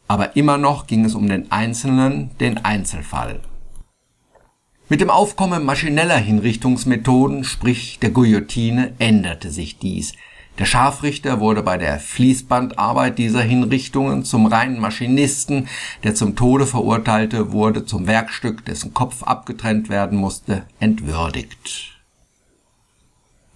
Aber 0.06 0.36
immer 0.36 0.58
noch 0.58 0.86
ging 0.86 1.06
es 1.06 1.14
um 1.14 1.26
den 1.26 1.50
Einzelnen, 1.50 2.36
den 2.38 2.58
Einzelfall. 2.58 3.40
Mit 4.90 5.00
dem 5.00 5.08
Aufkommen 5.08 5.64
maschineller 5.64 6.18
Hinrichtungsmethoden, 6.18 7.44
sprich 7.44 7.98
der 7.98 8.10
Guillotine, 8.10 8.92
änderte 8.98 9.50
sich 9.50 9.78
dies. 9.78 10.12
Der 10.58 10.66
Scharfrichter 10.66 11.40
wurde 11.40 11.62
bei 11.62 11.78
der 11.78 11.98
Fließbandarbeit 11.98 13.18
dieser 13.18 13.42
Hinrichtungen 13.42 14.24
zum 14.24 14.46
reinen 14.46 14.80
Maschinisten, 14.80 15.66
der 16.04 16.14
zum 16.14 16.36
Tode 16.36 16.66
verurteilte 16.66 17.50
wurde 17.50 17.86
zum 17.86 18.06
Werkstück, 18.06 18.64
dessen 18.64 18.94
Kopf 18.94 19.24
abgetrennt 19.24 19.88
werden 19.88 20.16
musste, 20.16 20.64
entwürdigt. 20.78 21.90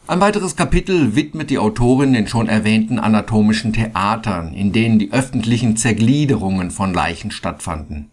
Ein 0.09 0.21
weiteres 0.21 0.57
Kapitel 0.57 1.15
widmet 1.15 1.51
die 1.51 1.59
Autorin 1.59 2.15
den 2.15 2.27
schon 2.27 2.49
erwähnten 2.49 2.99
anatomischen 2.99 3.75
Theatern, 3.75 4.55
in 4.55 4.73
denen 4.73 4.99
die 4.99 5.13
öffentlichen 5.13 5.77
Zergliederungen 5.77 6.71
von 6.71 6.95
Leichen 6.95 7.31
stattfanden. 7.31 8.11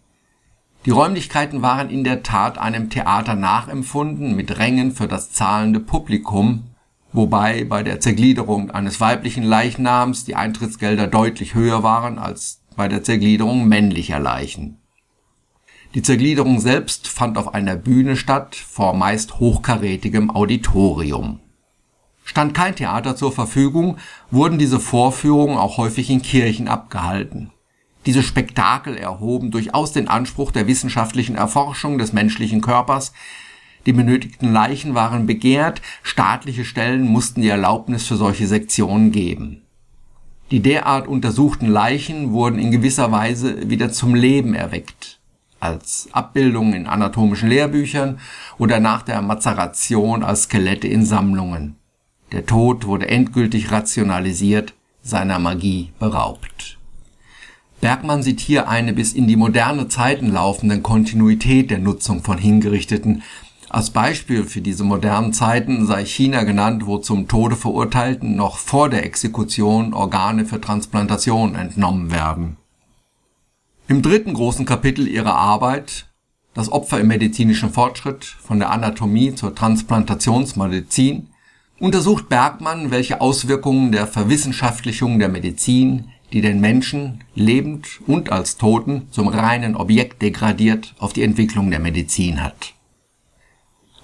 Die 0.84 0.90
Räumlichkeiten 0.90 1.62
waren 1.62 1.90
in 1.90 2.04
der 2.04 2.22
Tat 2.22 2.58
einem 2.58 2.90
Theater 2.90 3.34
nachempfunden 3.34 4.36
mit 4.36 4.58
Rängen 4.58 4.92
für 4.92 5.08
das 5.08 5.32
zahlende 5.32 5.80
Publikum, 5.80 6.64
wobei 7.16 7.64
bei 7.64 7.82
der 7.82 7.98
Zergliederung 7.98 8.70
eines 8.70 9.00
weiblichen 9.00 9.42
Leichnams 9.42 10.24
die 10.24 10.36
Eintrittsgelder 10.36 11.06
deutlich 11.06 11.54
höher 11.54 11.82
waren 11.82 12.18
als 12.18 12.62
bei 12.76 12.88
der 12.88 13.02
Zergliederung 13.02 13.66
männlicher 13.66 14.20
Leichen. 14.20 14.78
Die 15.94 16.02
Zergliederung 16.02 16.60
selbst 16.60 17.08
fand 17.08 17.38
auf 17.38 17.54
einer 17.54 17.74
Bühne 17.74 18.16
statt, 18.16 18.54
vor 18.54 18.94
meist 18.94 19.40
hochkarätigem 19.40 20.30
Auditorium. 20.30 21.40
Stand 22.22 22.52
kein 22.52 22.76
Theater 22.76 23.16
zur 23.16 23.32
Verfügung, 23.32 23.96
wurden 24.30 24.58
diese 24.58 24.78
Vorführungen 24.78 25.56
auch 25.56 25.78
häufig 25.78 26.10
in 26.10 26.20
Kirchen 26.20 26.68
abgehalten. 26.68 27.50
Diese 28.04 28.22
Spektakel 28.22 28.96
erhoben 28.96 29.50
durchaus 29.50 29.92
den 29.92 30.08
Anspruch 30.08 30.52
der 30.52 30.66
wissenschaftlichen 30.66 31.34
Erforschung 31.34 31.96
des 31.96 32.12
menschlichen 32.12 32.60
Körpers, 32.60 33.12
die 33.86 33.92
benötigten 33.92 34.52
Leichen 34.52 34.94
waren 34.94 35.26
begehrt, 35.26 35.80
staatliche 36.02 36.64
Stellen 36.64 37.06
mussten 37.06 37.40
die 37.40 37.48
Erlaubnis 37.48 38.06
für 38.06 38.16
solche 38.16 38.46
Sektionen 38.46 39.12
geben. 39.12 39.62
Die 40.50 40.60
derart 40.60 41.08
untersuchten 41.08 41.66
Leichen 41.66 42.32
wurden 42.32 42.58
in 42.58 42.70
gewisser 42.70 43.10
Weise 43.10 43.68
wieder 43.70 43.90
zum 43.90 44.14
Leben 44.14 44.54
erweckt, 44.54 45.18
als 45.58 46.08
Abbildungen 46.12 46.74
in 46.74 46.86
anatomischen 46.86 47.48
Lehrbüchern 47.48 48.20
oder 48.58 48.78
nach 48.78 49.02
der 49.02 49.22
Mazeration 49.22 50.22
als 50.22 50.44
Skelette 50.44 50.86
in 50.86 51.04
Sammlungen. 51.04 51.76
Der 52.32 52.46
Tod 52.46 52.86
wurde 52.86 53.08
endgültig 53.08 53.70
rationalisiert, 53.70 54.74
seiner 55.02 55.38
Magie 55.38 55.92
beraubt. 56.00 56.78
Bergmann 57.80 58.22
sieht 58.22 58.40
hier 58.40 58.68
eine 58.68 58.92
bis 58.92 59.12
in 59.12 59.28
die 59.28 59.36
moderne 59.36 59.86
Zeiten 59.88 60.32
laufende 60.32 60.80
Kontinuität 60.80 61.70
der 61.70 61.78
Nutzung 61.78 62.22
von 62.24 62.38
Hingerichteten, 62.38 63.22
als 63.68 63.90
Beispiel 63.90 64.44
für 64.44 64.60
diese 64.60 64.84
modernen 64.84 65.32
Zeiten 65.32 65.86
sei 65.86 66.04
China 66.04 66.44
genannt, 66.44 66.86
wo 66.86 66.98
zum 66.98 67.26
Tode 67.26 67.56
Verurteilten 67.56 68.36
noch 68.36 68.58
vor 68.58 68.88
der 68.88 69.04
Exekution 69.04 69.92
Organe 69.92 70.46
für 70.46 70.60
Transplantation 70.60 71.56
entnommen 71.56 72.10
werden. 72.12 72.56
Im 73.88 74.02
dritten 74.02 74.34
großen 74.34 74.66
Kapitel 74.66 75.06
ihrer 75.06 75.34
Arbeit 75.34 76.06
Das 76.54 76.72
Opfer 76.72 77.00
im 77.00 77.08
medizinischen 77.08 77.70
Fortschritt 77.70 78.24
von 78.24 78.58
der 78.58 78.70
Anatomie 78.70 79.34
zur 79.34 79.54
Transplantationsmedizin 79.54 81.28
untersucht 81.78 82.30
Bergmann, 82.30 82.90
welche 82.90 83.20
Auswirkungen 83.20 83.92
der 83.92 84.06
Verwissenschaftlichung 84.06 85.18
der 85.18 85.28
Medizin, 85.28 86.12
die 86.32 86.40
den 86.40 86.60
Menschen, 86.60 87.24
lebend 87.34 88.00
und 88.06 88.32
als 88.32 88.56
Toten, 88.56 89.08
zum 89.10 89.28
reinen 89.28 89.76
Objekt 89.76 90.22
degradiert, 90.22 90.94
auf 90.98 91.12
die 91.12 91.22
Entwicklung 91.22 91.70
der 91.70 91.80
Medizin 91.80 92.42
hat 92.42 92.75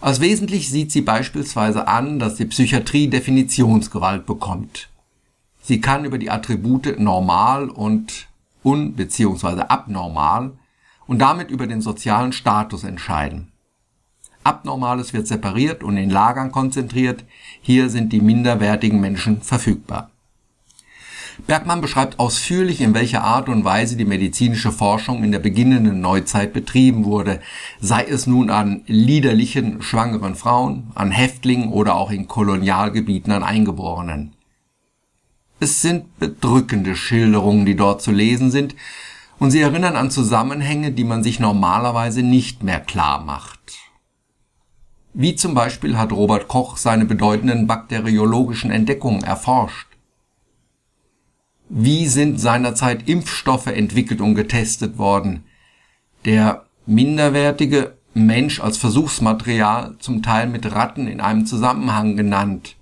als 0.02 0.20
wesentlich 0.20 0.68
sieht 0.68 0.92
sie 0.92 1.00
beispielsweise 1.00 1.88
an, 1.88 2.18
dass 2.18 2.34
die 2.34 2.44
Psychiatrie 2.44 3.08
Definitionsgewalt 3.08 4.26
bekommt. 4.26 4.90
Sie 5.62 5.80
kann 5.80 6.04
über 6.04 6.18
die 6.18 6.30
Attribute 6.30 6.98
normal 6.98 7.70
und 7.70 8.28
un- 8.64 8.94
bzw. 8.94 9.62
abnormal 9.62 10.52
und 11.06 11.20
damit 11.20 11.50
über 11.50 11.66
den 11.66 11.80
sozialen 11.80 12.32
Status 12.32 12.84
entscheiden. 12.84 13.52
Abnormales 14.44 15.12
wird 15.12 15.28
separiert 15.28 15.84
und 15.84 15.96
in 15.96 16.10
Lagern 16.10 16.50
konzentriert, 16.50 17.24
hier 17.60 17.88
sind 17.88 18.12
die 18.12 18.20
minderwertigen 18.20 19.00
Menschen 19.00 19.40
verfügbar 19.40 20.11
Bergmann 21.46 21.80
beschreibt 21.80 22.18
ausführlich, 22.18 22.80
in 22.80 22.94
welcher 22.94 23.24
Art 23.24 23.48
und 23.48 23.64
Weise 23.64 23.96
die 23.96 24.04
medizinische 24.04 24.72
Forschung 24.72 25.24
in 25.24 25.32
der 25.32 25.38
beginnenden 25.38 26.00
Neuzeit 26.00 26.52
betrieben 26.52 27.04
wurde, 27.04 27.40
sei 27.80 28.04
es 28.04 28.26
nun 28.26 28.50
an 28.50 28.82
liederlichen 28.86 29.82
schwangeren 29.82 30.34
Frauen, 30.34 30.90
an 30.94 31.10
Häftlingen 31.10 31.70
oder 31.70 31.96
auch 31.96 32.10
in 32.10 32.28
Kolonialgebieten 32.28 33.32
an 33.32 33.42
Eingeborenen. 33.42 34.34
Es 35.60 35.80
sind 35.80 36.18
bedrückende 36.18 36.96
Schilderungen, 36.96 37.66
die 37.66 37.76
dort 37.76 38.02
zu 38.02 38.10
lesen 38.10 38.50
sind, 38.50 38.74
und 39.38 39.50
sie 39.50 39.60
erinnern 39.60 39.96
an 39.96 40.10
Zusammenhänge, 40.10 40.92
die 40.92 41.04
man 41.04 41.22
sich 41.22 41.40
normalerweise 41.40 42.22
nicht 42.22 42.62
mehr 42.62 42.80
klar 42.80 43.24
macht. 43.24 43.58
Wie 45.14 45.34
zum 45.34 45.52
Beispiel 45.52 45.98
hat 45.98 46.12
Robert 46.12 46.48
Koch 46.48 46.76
seine 46.76 47.04
bedeutenden 47.04 47.66
bakteriologischen 47.66 48.70
Entdeckungen 48.70 49.22
erforscht. 49.22 49.91
Wie 51.74 52.06
sind 52.06 52.38
seinerzeit 52.38 53.08
Impfstoffe 53.08 53.68
entwickelt 53.68 54.20
und 54.20 54.34
getestet 54.34 54.98
worden? 54.98 55.44
Der 56.26 56.66
minderwertige 56.84 57.96
Mensch 58.12 58.60
als 58.60 58.76
Versuchsmaterial 58.76 59.96
zum 59.98 60.22
Teil 60.22 60.48
mit 60.48 60.70
Ratten 60.70 61.06
in 61.06 61.22
einem 61.22 61.46
Zusammenhang 61.46 62.14
genannt. 62.14 62.76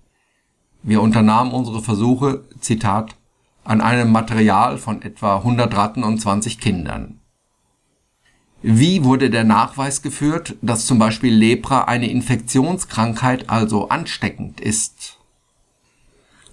Wir 0.83 1.01
unternahmen 1.03 1.53
unsere 1.53 1.83
Versuche, 1.83 2.43
Zitat, 2.59 3.15
an 3.63 3.81
einem 3.81 4.11
Material 4.11 4.77
von 4.77 5.03
etwa 5.03 5.37
100 5.37 5.73
Ratten 5.73 6.03
und 6.03 6.21
20 6.21 6.59
Kindern. 6.59 7.21
Wie 8.61 9.05
wurde 9.05 9.31
der 9.31 9.45
Nachweis 9.45 10.03
geführt, 10.03 10.57
dass 10.63 10.87
zum 10.87 10.99
Beispiel 10.99 11.33
Lepra 11.33 11.85
eine 11.85 12.11
Infektionskrankheit, 12.11 13.51
also 13.51 13.89
ansteckend 13.89 14.61
ist? 14.61 15.20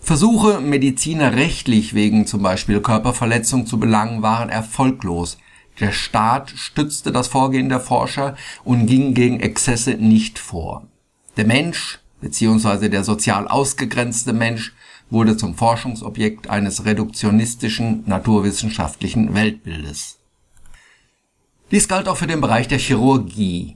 Versuche, 0.07 0.61
Mediziner 0.61 1.33
rechtlich 1.33 1.93
wegen 1.93 2.25
zum 2.27 2.41
Beispiel 2.41 2.79
Körperverletzung 2.79 3.65
zu 3.65 3.77
belangen, 3.77 4.21
waren 4.21 4.47
erfolglos. 4.47 5.37
Der 5.81 5.91
Staat 5.91 6.49
stützte 6.51 7.11
das 7.11 7.27
Vorgehen 7.27 7.67
der 7.67 7.81
Forscher 7.81 8.37
und 8.63 8.85
ging 8.85 9.13
gegen 9.13 9.41
Exzesse 9.41 9.95
nicht 9.95 10.39
vor. 10.39 10.87
Der 11.35 11.45
Mensch 11.45 11.99
bzw. 12.21 12.87
der 12.87 13.03
sozial 13.03 13.49
ausgegrenzte 13.49 14.31
Mensch 14.31 14.73
wurde 15.09 15.35
zum 15.35 15.55
Forschungsobjekt 15.55 16.49
eines 16.49 16.85
reduktionistischen 16.85 18.03
naturwissenschaftlichen 18.05 19.33
Weltbildes. 19.33 20.19
Dies 21.69 21.89
galt 21.89 22.07
auch 22.07 22.15
für 22.15 22.27
den 22.27 22.39
Bereich 22.39 22.69
der 22.69 22.79
Chirurgie. 22.79 23.75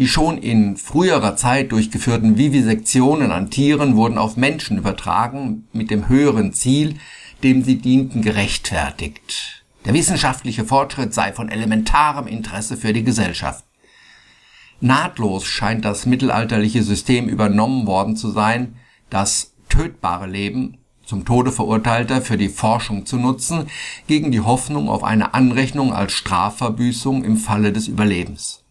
Die 0.00 0.08
schon 0.08 0.38
in 0.38 0.78
früherer 0.78 1.36
Zeit 1.36 1.72
durchgeführten 1.72 2.38
Vivisektionen 2.38 3.32
an 3.32 3.50
Tieren 3.50 3.96
wurden 3.96 4.16
auf 4.16 4.34
Menschen 4.38 4.78
übertragen, 4.78 5.68
mit 5.74 5.90
dem 5.90 6.08
höheren 6.08 6.54
Ziel, 6.54 6.94
dem 7.42 7.62
sie 7.62 7.76
dienten, 7.76 8.22
gerechtfertigt. 8.22 9.62
Der 9.84 9.92
wissenschaftliche 9.92 10.64
Fortschritt 10.64 11.12
sei 11.12 11.34
von 11.34 11.50
elementarem 11.50 12.28
Interesse 12.28 12.78
für 12.78 12.94
die 12.94 13.04
Gesellschaft. 13.04 13.62
Nahtlos 14.80 15.44
scheint 15.44 15.84
das 15.84 16.06
mittelalterliche 16.06 16.82
System 16.82 17.28
übernommen 17.28 17.86
worden 17.86 18.16
zu 18.16 18.30
sein, 18.30 18.76
das 19.10 19.52
tötbare 19.68 20.26
Leben 20.26 20.78
zum 21.04 21.26
Tode 21.26 21.52
verurteilter 21.52 22.22
für 22.22 22.38
die 22.38 22.48
Forschung 22.48 23.04
zu 23.04 23.18
nutzen, 23.18 23.66
gegen 24.06 24.32
die 24.32 24.40
Hoffnung 24.40 24.88
auf 24.88 25.04
eine 25.04 25.34
Anrechnung 25.34 25.92
als 25.92 26.14
Strafverbüßung 26.14 27.22
im 27.22 27.36
Falle 27.36 27.70
des 27.70 27.86
Überlebens. 27.86 28.64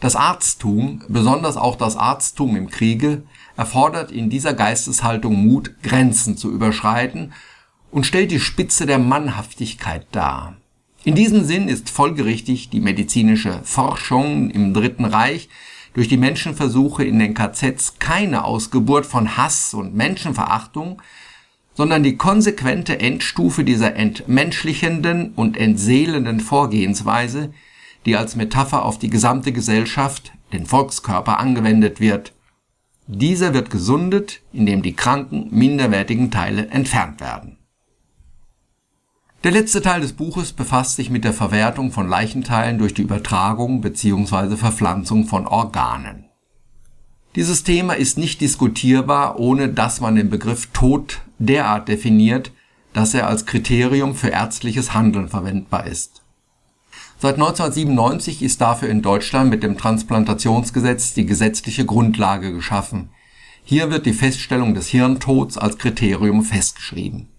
Das 0.00 0.16
Arzttum, 0.16 1.02
besonders 1.08 1.56
auch 1.56 1.76
das 1.76 1.96
Arzttum 1.96 2.56
im 2.56 2.68
Kriege, 2.68 3.22
erfordert 3.56 4.10
in 4.10 4.28
dieser 4.30 4.52
Geisteshaltung 4.52 5.46
Mut, 5.46 5.82
Grenzen 5.82 6.36
zu 6.36 6.50
überschreiten 6.50 7.32
und 7.90 8.04
stellt 8.04 8.30
die 8.30 8.40
Spitze 8.40 8.86
der 8.86 8.98
Mannhaftigkeit 8.98 10.06
dar. 10.12 10.56
In 11.04 11.14
diesem 11.14 11.44
Sinn 11.44 11.68
ist 11.68 11.90
folgerichtig 11.90 12.70
die 12.70 12.80
medizinische 12.80 13.60
Forschung 13.62 14.50
im 14.50 14.74
Dritten 14.74 15.04
Reich 15.04 15.48
durch 15.92 16.08
die 16.08 16.16
Menschenversuche 16.16 17.04
in 17.04 17.18
den 17.18 17.34
KZs 17.34 17.98
keine 17.98 18.44
Ausgeburt 18.44 19.06
von 19.06 19.36
Hass 19.36 19.74
und 19.74 19.94
Menschenverachtung, 19.94 21.00
sondern 21.74 22.02
die 22.02 22.16
konsequente 22.16 22.98
Endstufe 23.00 23.64
dieser 23.64 23.96
entmenschlichenden 23.96 25.32
und 25.34 25.56
entseelenden 25.56 26.40
Vorgehensweise, 26.40 27.52
die 28.06 28.16
als 28.16 28.36
Metapher 28.36 28.84
auf 28.84 28.98
die 28.98 29.10
gesamte 29.10 29.52
Gesellschaft, 29.52 30.32
den 30.52 30.66
Volkskörper 30.66 31.38
angewendet 31.38 32.00
wird. 32.00 32.32
Dieser 33.06 33.52
wird 33.54 33.70
gesundet, 33.70 34.40
indem 34.52 34.82
die 34.82 34.94
kranken, 34.94 35.48
minderwertigen 35.50 36.30
Teile 36.30 36.68
entfernt 36.68 37.20
werden. 37.20 37.58
Der 39.44 39.52
letzte 39.52 39.82
Teil 39.82 40.00
des 40.00 40.14
Buches 40.14 40.54
befasst 40.54 40.96
sich 40.96 41.10
mit 41.10 41.22
der 41.22 41.34
Verwertung 41.34 41.92
von 41.92 42.08
Leichenteilen 42.08 42.78
durch 42.78 42.94
die 42.94 43.02
Übertragung 43.02 43.82
bzw. 43.82 44.56
Verpflanzung 44.56 45.26
von 45.26 45.46
Organen. 45.46 46.24
Dieses 47.36 47.62
Thema 47.62 47.92
ist 47.92 48.16
nicht 48.16 48.40
diskutierbar, 48.40 49.38
ohne 49.38 49.68
dass 49.68 50.00
man 50.00 50.14
den 50.14 50.30
Begriff 50.30 50.68
Tod 50.72 51.20
derart 51.38 51.88
definiert, 51.88 52.52
dass 52.94 53.12
er 53.12 53.26
als 53.26 53.44
Kriterium 53.44 54.14
für 54.14 54.28
ärztliches 54.28 54.94
Handeln 54.94 55.28
verwendbar 55.28 55.86
ist. 55.86 56.23
Seit 57.24 57.36
1997 57.36 58.42
ist 58.42 58.60
dafür 58.60 58.90
in 58.90 59.00
Deutschland 59.00 59.48
mit 59.48 59.62
dem 59.62 59.78
Transplantationsgesetz 59.78 61.14
die 61.14 61.24
gesetzliche 61.24 61.86
Grundlage 61.86 62.52
geschaffen. 62.52 63.08
Hier 63.64 63.90
wird 63.90 64.04
die 64.04 64.12
Feststellung 64.12 64.74
des 64.74 64.88
Hirntods 64.88 65.56
als 65.56 65.78
Kriterium 65.78 66.42
festgeschrieben. 66.42 67.30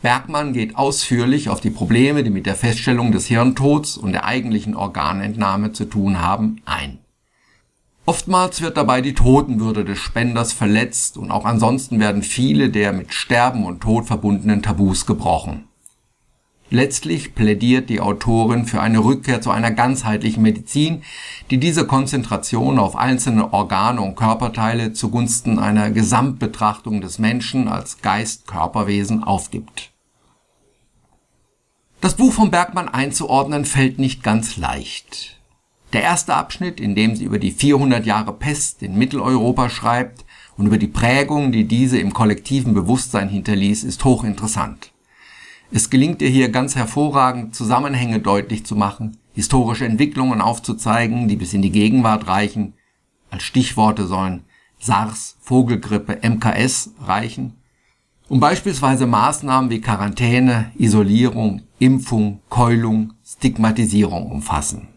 Bergmann 0.00 0.54
geht 0.54 0.76
ausführlich 0.76 1.50
auf 1.50 1.60
die 1.60 1.68
Probleme, 1.68 2.24
die 2.24 2.30
mit 2.30 2.46
der 2.46 2.54
Feststellung 2.54 3.12
des 3.12 3.26
Hirntods 3.26 3.98
und 3.98 4.12
der 4.12 4.24
eigentlichen 4.24 4.74
Organentnahme 4.74 5.72
zu 5.72 5.84
tun 5.84 6.18
haben, 6.18 6.62
ein. 6.64 7.00
Oftmals 8.06 8.62
wird 8.62 8.78
dabei 8.78 9.02
die 9.02 9.12
Totenwürde 9.12 9.84
des 9.84 9.98
Spenders 9.98 10.54
verletzt 10.54 11.18
und 11.18 11.30
auch 11.30 11.44
ansonsten 11.44 12.00
werden 12.00 12.22
viele 12.22 12.70
der 12.70 12.94
mit 12.94 13.12
Sterben 13.12 13.66
und 13.66 13.82
Tod 13.82 14.06
verbundenen 14.06 14.62
Tabus 14.62 15.04
gebrochen. 15.04 15.68
Letztlich 16.68 17.34
plädiert 17.36 17.88
die 17.90 18.00
Autorin 18.00 18.66
für 18.66 18.80
eine 18.80 18.98
Rückkehr 18.98 19.40
zu 19.40 19.52
einer 19.52 19.70
ganzheitlichen 19.70 20.42
Medizin, 20.42 21.02
die 21.50 21.58
diese 21.58 21.86
Konzentration 21.86 22.80
auf 22.80 22.96
einzelne 22.96 23.52
Organe 23.52 24.00
und 24.00 24.16
Körperteile 24.16 24.92
zugunsten 24.92 25.60
einer 25.60 25.90
Gesamtbetrachtung 25.90 27.00
des 27.00 27.20
Menschen 27.20 27.68
als 27.68 28.02
Geist-Körperwesen 28.02 29.22
aufgibt. 29.22 29.92
Das 32.00 32.14
Buch 32.14 32.32
von 32.32 32.50
Bergmann 32.50 32.88
einzuordnen 32.88 33.64
fällt 33.64 34.00
nicht 34.00 34.24
ganz 34.24 34.56
leicht. 34.56 35.40
Der 35.92 36.02
erste 36.02 36.34
Abschnitt, 36.34 36.80
in 36.80 36.96
dem 36.96 37.14
sie 37.14 37.24
über 37.24 37.38
die 37.38 37.52
400 37.52 38.04
Jahre 38.04 38.32
Pest 38.32 38.82
in 38.82 38.98
Mitteleuropa 38.98 39.70
schreibt 39.70 40.24
und 40.56 40.66
über 40.66 40.78
die 40.78 40.88
Prägung, 40.88 41.52
die 41.52 41.64
diese 41.64 41.98
im 41.98 42.12
kollektiven 42.12 42.74
Bewusstsein 42.74 43.28
hinterließ, 43.28 43.84
ist 43.84 44.04
hochinteressant. 44.04 44.92
Es 45.76 45.90
gelingt 45.90 46.22
ihr 46.22 46.30
hier 46.30 46.48
ganz 46.48 46.74
hervorragend, 46.74 47.54
Zusammenhänge 47.54 48.18
deutlich 48.18 48.64
zu 48.64 48.76
machen, 48.76 49.18
historische 49.34 49.84
Entwicklungen 49.84 50.40
aufzuzeigen, 50.40 51.28
die 51.28 51.36
bis 51.36 51.52
in 51.52 51.60
die 51.60 51.70
Gegenwart 51.70 52.28
reichen. 52.28 52.72
Als 53.28 53.42
Stichworte 53.42 54.06
sollen 54.06 54.44
SARS, 54.78 55.36
Vogelgrippe, 55.42 56.26
MKS 56.26 56.94
reichen, 57.02 57.58
um 58.30 58.40
beispielsweise 58.40 59.06
Maßnahmen 59.06 59.68
wie 59.68 59.82
Quarantäne, 59.82 60.72
Isolierung, 60.78 61.60
Impfung, 61.78 62.40
Keulung, 62.48 63.12
Stigmatisierung 63.22 64.30
umfassen. 64.30 64.88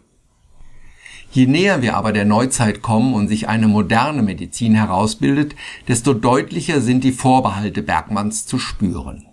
Je 1.30 1.46
näher 1.46 1.82
wir 1.82 1.94
aber 1.94 2.12
der 2.12 2.24
Neuzeit 2.24 2.80
kommen 2.80 3.12
und 3.12 3.28
sich 3.28 3.48
eine 3.48 3.68
moderne 3.68 4.22
Medizin 4.22 4.76
herausbildet, 4.76 5.54
desto 5.88 6.14
deutlicher 6.14 6.80
sind 6.80 7.04
die 7.04 7.12
Vorbehalte 7.12 7.82
Bergmanns 7.82 8.46
zu 8.46 8.58
spüren. 8.58 9.26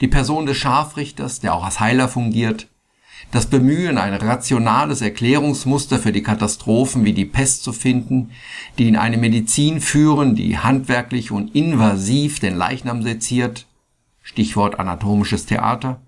Die 0.00 0.08
Person 0.08 0.46
des 0.46 0.56
Scharfrichters, 0.56 1.40
der 1.40 1.54
auch 1.54 1.64
als 1.64 1.80
Heiler 1.80 2.08
fungiert, 2.08 2.68
das 3.32 3.46
Bemühen, 3.46 3.98
ein 3.98 4.14
rationales 4.14 5.02
Erklärungsmuster 5.02 5.98
für 5.98 6.10
die 6.10 6.22
Katastrophen 6.22 7.04
wie 7.04 7.12
die 7.12 7.26
Pest 7.26 7.62
zu 7.62 7.72
finden, 7.72 8.30
die 8.78 8.88
in 8.88 8.96
eine 8.96 9.18
Medizin 9.18 9.80
führen, 9.80 10.34
die 10.34 10.58
handwerklich 10.58 11.30
und 11.30 11.54
invasiv 11.54 12.40
den 12.40 12.56
Leichnam 12.56 13.02
seziert, 13.02 13.66
Stichwort 14.22 14.78
anatomisches 14.78 15.46
Theater, 15.46 16.00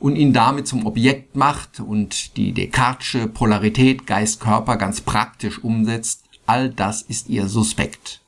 und 0.00 0.16
ihn 0.16 0.32
damit 0.32 0.66
zum 0.66 0.84
Objekt 0.86 1.36
macht 1.36 1.80
und 1.80 2.36
die 2.36 2.52
Descartesche 2.52 3.28
Polarität 3.28 4.06
Geist-Körper 4.06 4.76
ganz 4.76 5.00
praktisch 5.00 5.62
umsetzt, 5.62 6.24
all 6.46 6.68
das 6.68 7.00
ist 7.00 7.28
ihr 7.28 7.48
suspekt. 7.48 8.23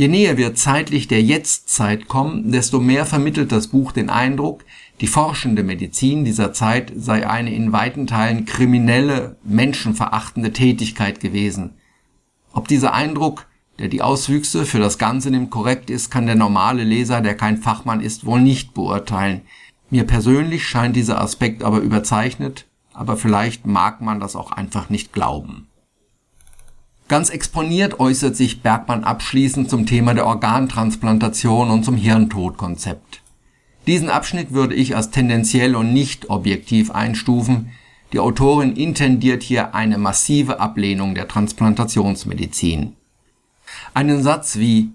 Je 0.00 0.08
näher 0.08 0.38
wir 0.38 0.54
zeitlich 0.54 1.08
der 1.08 1.22
Jetztzeit 1.22 2.08
kommen, 2.08 2.52
desto 2.52 2.80
mehr 2.80 3.04
vermittelt 3.04 3.52
das 3.52 3.68
Buch 3.68 3.92
den 3.92 4.08
Eindruck, 4.08 4.64
die 5.02 5.06
forschende 5.06 5.62
Medizin 5.62 6.24
dieser 6.24 6.54
Zeit 6.54 6.90
sei 6.96 7.28
eine 7.28 7.52
in 7.54 7.72
weiten 7.72 8.06
Teilen 8.06 8.46
kriminelle, 8.46 9.36
menschenverachtende 9.44 10.54
Tätigkeit 10.54 11.20
gewesen. 11.20 11.74
Ob 12.54 12.66
dieser 12.66 12.94
Eindruck, 12.94 13.44
der 13.78 13.88
die 13.88 14.00
Auswüchse 14.00 14.64
für 14.64 14.78
das 14.78 14.96
Ganze 14.96 15.30
nimmt, 15.30 15.50
korrekt 15.50 15.90
ist, 15.90 16.10
kann 16.10 16.24
der 16.24 16.34
normale 16.34 16.82
Leser, 16.82 17.20
der 17.20 17.34
kein 17.34 17.58
Fachmann 17.58 18.00
ist, 18.00 18.24
wohl 18.24 18.40
nicht 18.40 18.72
beurteilen. 18.72 19.42
Mir 19.90 20.04
persönlich 20.04 20.66
scheint 20.66 20.96
dieser 20.96 21.20
Aspekt 21.20 21.62
aber 21.62 21.80
überzeichnet, 21.80 22.64
aber 22.94 23.18
vielleicht 23.18 23.66
mag 23.66 24.00
man 24.00 24.18
das 24.18 24.34
auch 24.34 24.50
einfach 24.50 24.88
nicht 24.88 25.12
glauben. 25.12 25.66
Ganz 27.10 27.28
exponiert 27.28 27.98
äußert 27.98 28.36
sich 28.36 28.62
Bergmann 28.62 29.02
abschließend 29.02 29.68
zum 29.68 29.84
Thema 29.84 30.14
der 30.14 30.26
Organtransplantation 30.26 31.68
und 31.68 31.84
zum 31.84 31.96
Hirntodkonzept. 31.96 33.20
Diesen 33.88 34.08
Abschnitt 34.08 34.52
würde 34.52 34.76
ich 34.76 34.94
als 34.94 35.10
tendenziell 35.10 35.74
und 35.74 35.92
nicht 35.92 36.30
objektiv 36.30 36.92
einstufen. 36.92 37.72
Die 38.12 38.20
Autorin 38.20 38.76
intendiert 38.76 39.42
hier 39.42 39.74
eine 39.74 39.98
massive 39.98 40.60
Ablehnung 40.60 41.16
der 41.16 41.26
Transplantationsmedizin. 41.26 42.94
Einen 43.92 44.22
Satz 44.22 44.58
wie 44.58 44.92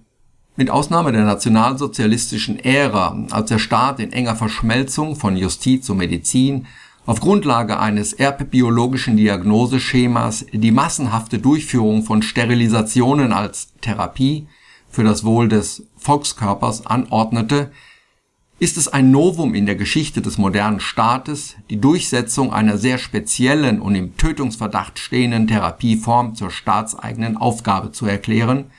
mit 0.55 0.69
Ausnahme 0.69 1.11
der 1.11 1.25
nationalsozialistischen 1.25 2.57
Ära, 2.57 3.25
als 3.31 3.49
der 3.49 3.59
Staat 3.59 3.99
in 3.99 4.13
enger 4.13 4.37
Verschmelzung 4.37 5.17
von 5.17 5.35
Justiz 5.35 5.89
und 5.89 5.97
Medizin 5.97 6.65
auf 7.05 7.19
Grundlage 7.19 7.79
eines 7.79 8.13
erbbiologischen 8.13 9.15
Diagnoseschemas 9.15 10.45
die 10.51 10.71
massenhafte 10.71 11.39
Durchführung 11.39 12.03
von 12.03 12.21
Sterilisationen 12.21 13.31
als 13.31 13.73
Therapie 13.81 14.47
für 14.89 15.03
das 15.03 15.23
Wohl 15.23 15.47
des 15.47 15.85
Volkskörpers 15.97 16.85
anordnete, 16.85 17.71
ist 18.57 18.77
es 18.77 18.87
ein 18.87 19.11
Novum 19.11 19.53
in 19.53 19.65
der 19.65 19.75
Geschichte 19.75 20.21
des 20.21 20.37
modernen 20.37 20.79
Staates, 20.79 21.55
die 21.69 21.81
Durchsetzung 21.81 22.53
einer 22.53 22.77
sehr 22.77 22.97
speziellen 22.97 23.81
und 23.81 23.95
im 23.95 24.15
Tötungsverdacht 24.15 24.97
stehenden 24.97 25.47
Therapieform 25.47 26.35
zur 26.35 26.49
staatseigenen 26.49 27.35
Aufgabe 27.35 27.91
zu 27.91 28.05
erklären, 28.05 28.71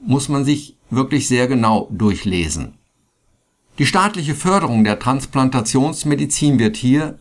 muss 0.00 0.28
man 0.28 0.44
sich 0.44 0.76
wirklich 0.90 1.26
sehr 1.26 1.48
genau 1.48 1.88
durchlesen. 1.90 2.74
Die 3.78 3.86
staatliche 3.86 4.36
Förderung 4.36 4.84
der 4.84 5.00
Transplantationsmedizin 5.00 6.60
wird 6.60 6.76
hier 6.76 7.18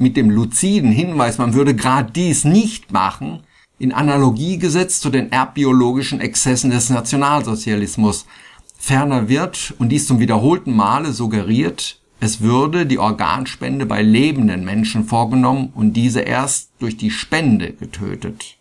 mit 0.00 0.16
dem 0.16 0.30
luziden 0.30 0.92
Hinweis, 0.92 1.38
man 1.38 1.54
würde 1.54 1.74
gerade 1.74 2.12
dies 2.12 2.44
nicht 2.44 2.92
machen, 2.92 3.40
in 3.78 3.92
Analogie 3.92 4.58
gesetzt 4.58 5.02
zu 5.02 5.10
den 5.10 5.30
erbbiologischen 5.30 6.20
Exzessen 6.20 6.70
des 6.70 6.90
Nationalsozialismus. 6.90 8.26
Ferner 8.76 9.28
wird, 9.28 9.74
und 9.78 9.90
dies 9.90 10.06
zum 10.06 10.18
wiederholten 10.20 10.74
Male 10.74 11.12
suggeriert, 11.12 12.00
es 12.20 12.40
würde 12.40 12.86
die 12.86 12.98
Organspende 12.98 13.86
bei 13.86 14.02
lebenden 14.02 14.64
Menschen 14.64 15.04
vorgenommen 15.04 15.72
und 15.74 15.92
diese 15.92 16.20
erst 16.20 16.70
durch 16.80 16.96
die 16.96 17.12
Spende 17.12 17.72
getötet. 17.72 18.56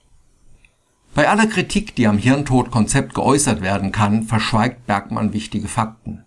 Bei 1.16 1.28
aller 1.28 1.48
Kritik, 1.48 1.96
die 1.96 2.06
am 2.06 2.20
Hirntodkonzept 2.20 3.16
geäußert 3.16 3.62
werden 3.62 3.92
kann, 3.92 4.24
verschweigt 4.24 4.86
Bergmann 4.86 5.34
wichtige 5.34 5.68
Fakten. 5.68 6.24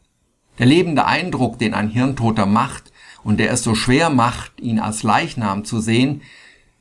Der 0.59 0.67
lebende 0.67 1.07
Eindruck, 1.07 1.61
den 1.61 1.75
ein 1.75 1.89
Hirntoter 1.89 2.47
macht 2.47 2.91
und 3.23 3.39
der 3.39 3.53
es 3.53 3.63
so 3.63 3.75
schwer 3.75 4.11
macht, 4.11 4.61
ihn 4.61 4.79
als 4.79 5.03
Leichnam 5.03 5.65
zu 5.65 5.81
sehen, 5.81 6.23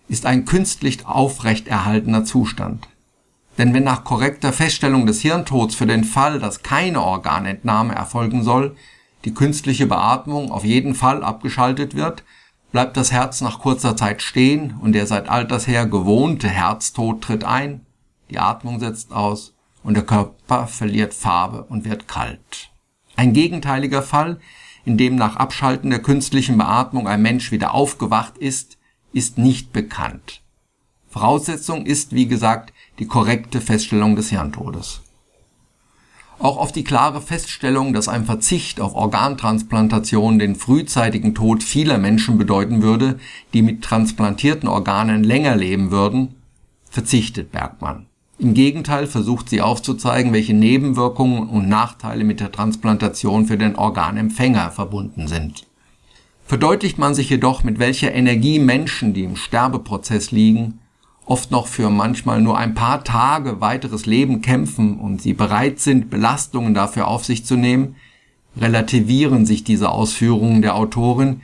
ist 0.07 0.25
ein 0.25 0.45
künstlich 0.45 1.05
aufrechterhaltener 1.05 2.25
Zustand. 2.25 2.87
Denn 3.57 3.73
wenn 3.73 3.83
nach 3.83 4.03
korrekter 4.03 4.53
Feststellung 4.53 5.05
des 5.05 5.21
Hirntods 5.21 5.75
für 5.75 5.85
den 5.85 6.03
Fall, 6.03 6.39
dass 6.39 6.63
keine 6.63 7.01
Organentnahme 7.01 7.93
erfolgen 7.93 8.43
soll, 8.43 8.75
die 9.25 9.33
künstliche 9.33 9.85
Beatmung 9.85 10.51
auf 10.51 10.63
jeden 10.63 10.95
Fall 10.95 11.23
abgeschaltet 11.23 11.93
wird, 11.93 12.23
bleibt 12.71 12.95
das 12.95 13.11
Herz 13.11 13.41
nach 13.41 13.59
kurzer 13.59 13.97
Zeit 13.97 14.21
stehen 14.21 14.75
und 14.81 14.93
der 14.93 15.07
seit 15.07 15.27
alters 15.27 15.67
her 15.67 15.85
gewohnte 15.85 16.47
Herztod 16.47 17.21
tritt 17.21 17.43
ein 17.43 17.85
die 18.29 18.39
Atmung 18.39 18.79
setzt 18.79 19.11
aus 19.11 19.53
und 19.83 19.95
der 19.95 20.05
Körper 20.05 20.67
verliert 20.67 21.13
Farbe 21.13 21.63
und 21.63 21.85
wird 21.85 22.07
kalt. 22.07 22.69
Ein 23.15 23.33
gegenteiliger 23.33 24.01
Fall, 24.01 24.39
in 24.85 24.97
dem 24.97 25.15
nach 25.15 25.35
Abschalten 25.35 25.89
der 25.89 26.01
künstlichen 26.01 26.57
Beatmung 26.57 27.07
ein 27.07 27.21
Mensch 27.21 27.51
wieder 27.51 27.73
aufgewacht 27.73 28.37
ist, 28.37 28.77
ist 29.13 29.37
nicht 29.37 29.73
bekannt. 29.73 30.41
Voraussetzung 31.09 31.85
ist, 31.85 32.13
wie 32.13 32.27
gesagt, 32.27 32.73
die 32.99 33.07
korrekte 33.07 33.61
Feststellung 33.61 34.15
des 34.15 34.29
Hirntodes. 34.29 35.01
Auch 36.37 36.57
auf 36.57 36.71
die 36.71 36.85
klare 36.85 37.21
Feststellung, 37.21 37.93
dass 37.93 38.07
ein 38.07 38.25
Verzicht 38.25 38.79
auf 38.79 38.95
Organtransplantation 38.95 40.39
den 40.39 40.55
frühzeitigen 40.55 41.35
Tod 41.35 41.63
vieler 41.63 41.97
Menschen 41.97 42.37
bedeuten 42.37 42.81
würde, 42.81 43.19
die 43.53 43.61
mit 43.61 43.81
transplantierten 43.83 44.69
Organen 44.69 45.23
länger 45.23 45.55
leben 45.57 45.91
würden, 45.91 46.35
verzichtet 46.89 47.51
Bergmann. 47.51 48.08
Im 48.39 48.53
Gegenteil 48.53 49.05
versucht 49.05 49.49
sie 49.49 49.59
aufzuzeigen, 49.59 50.31
welche 50.31 50.53
Nebenwirkungen 50.53 51.49
und 51.49 51.67
Nachteile 51.67 52.23
mit 52.23 52.39
der 52.39 52.53
Transplantation 52.53 53.47
für 53.47 53.57
den 53.57 53.75
Organempfänger 53.75 54.71
verbunden 54.71 55.27
sind. 55.27 55.67
Verdeutlicht 56.45 56.97
man 56.97 57.13
sich 57.13 57.29
jedoch, 57.29 57.65
mit 57.65 57.79
welcher 57.79 58.13
Energie 58.13 58.57
Menschen, 58.57 59.13
die 59.13 59.25
im 59.25 59.35
Sterbeprozess 59.35 60.31
liegen, 60.31 60.79
oft 61.25 61.51
noch 61.51 61.67
für 61.67 61.89
manchmal 61.89 62.41
nur 62.41 62.57
ein 62.57 62.75
paar 62.75 63.03
Tage 63.03 63.59
weiteres 63.59 64.05
Leben 64.05 64.41
kämpfen 64.41 65.01
und 65.01 65.21
sie 65.21 65.33
bereit 65.33 65.81
sind, 65.81 66.09
Belastungen 66.09 66.73
dafür 66.73 67.09
auf 67.09 67.25
sich 67.25 67.45
zu 67.45 67.57
nehmen, 67.57 67.97
relativieren 68.55 69.45
sich 69.45 69.65
diese 69.65 69.89
Ausführungen 69.89 70.61
der 70.61 70.75
Autorin, 70.75 71.41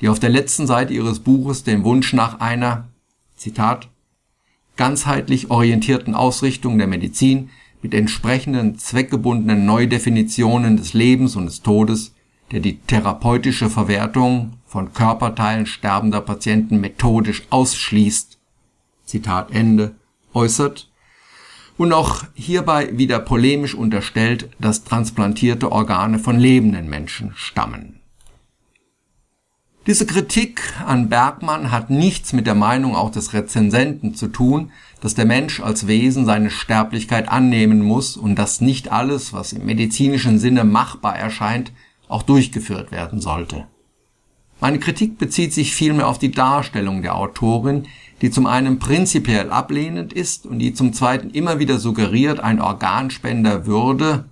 die 0.00 0.08
auf 0.08 0.18
der 0.18 0.30
letzten 0.30 0.66
Seite 0.66 0.94
ihres 0.94 1.20
Buches 1.20 1.64
den 1.64 1.84
Wunsch 1.84 2.14
nach 2.14 2.40
einer, 2.40 2.88
Zitat, 3.36 3.89
ganzheitlich 4.80 5.50
orientierten 5.50 6.14
Ausrichtung 6.14 6.78
der 6.78 6.86
Medizin 6.86 7.50
mit 7.82 7.92
entsprechenden 7.92 8.78
zweckgebundenen 8.78 9.66
Neudefinitionen 9.66 10.78
des 10.78 10.94
Lebens 10.94 11.36
und 11.36 11.44
des 11.44 11.60
Todes, 11.60 12.14
der 12.50 12.60
die 12.60 12.78
therapeutische 12.78 13.68
Verwertung 13.68 14.54
von 14.64 14.94
Körperteilen 14.94 15.66
sterbender 15.66 16.22
Patienten 16.22 16.80
methodisch 16.80 17.42
ausschließt, 17.50 18.38
Zitat 19.04 19.50
Ende, 19.50 19.96
äußert. 20.32 20.90
Und 21.76 21.92
auch 21.92 22.24
hierbei 22.32 22.96
wieder 22.96 23.18
polemisch 23.18 23.74
unterstellt, 23.74 24.48
dass 24.58 24.84
transplantierte 24.84 25.70
Organe 25.72 26.18
von 26.18 26.38
lebenden 26.38 26.88
Menschen 26.88 27.32
stammen. 27.34 27.99
Diese 29.86 30.04
Kritik 30.04 30.60
an 30.86 31.08
Bergmann 31.08 31.70
hat 31.70 31.88
nichts 31.88 32.34
mit 32.34 32.46
der 32.46 32.54
Meinung 32.54 32.94
auch 32.94 33.10
des 33.10 33.32
Rezensenten 33.32 34.14
zu 34.14 34.28
tun, 34.28 34.72
dass 35.00 35.14
der 35.14 35.24
Mensch 35.24 35.60
als 35.60 35.86
Wesen 35.86 36.26
seine 36.26 36.50
Sterblichkeit 36.50 37.30
annehmen 37.30 37.80
muss 37.80 38.18
und 38.18 38.36
dass 38.36 38.60
nicht 38.60 38.92
alles, 38.92 39.32
was 39.32 39.54
im 39.54 39.64
medizinischen 39.64 40.38
Sinne 40.38 40.64
machbar 40.64 41.16
erscheint, 41.16 41.72
auch 42.08 42.22
durchgeführt 42.22 42.92
werden 42.92 43.20
sollte. 43.20 43.66
Meine 44.60 44.78
Kritik 44.78 45.16
bezieht 45.16 45.54
sich 45.54 45.74
vielmehr 45.74 46.06
auf 46.06 46.18
die 46.18 46.32
Darstellung 46.32 47.00
der 47.00 47.16
Autorin, 47.16 47.86
die 48.20 48.30
zum 48.30 48.44
einen 48.44 48.78
prinzipiell 48.78 49.48
ablehnend 49.50 50.12
ist 50.12 50.44
und 50.44 50.58
die 50.58 50.74
zum 50.74 50.92
zweiten 50.92 51.30
immer 51.30 51.58
wieder 51.58 51.78
suggeriert, 51.78 52.40
ein 52.40 52.60
Organspender 52.60 53.64
würde, 53.64 54.26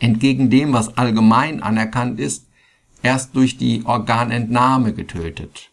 entgegen 0.00 0.50
dem, 0.50 0.74
was 0.74 0.98
allgemein 0.98 1.62
anerkannt 1.62 2.20
ist, 2.20 2.48
erst 3.02 3.36
durch 3.36 3.58
die 3.58 3.82
Organentnahme 3.84 4.92
getötet. 4.92 5.70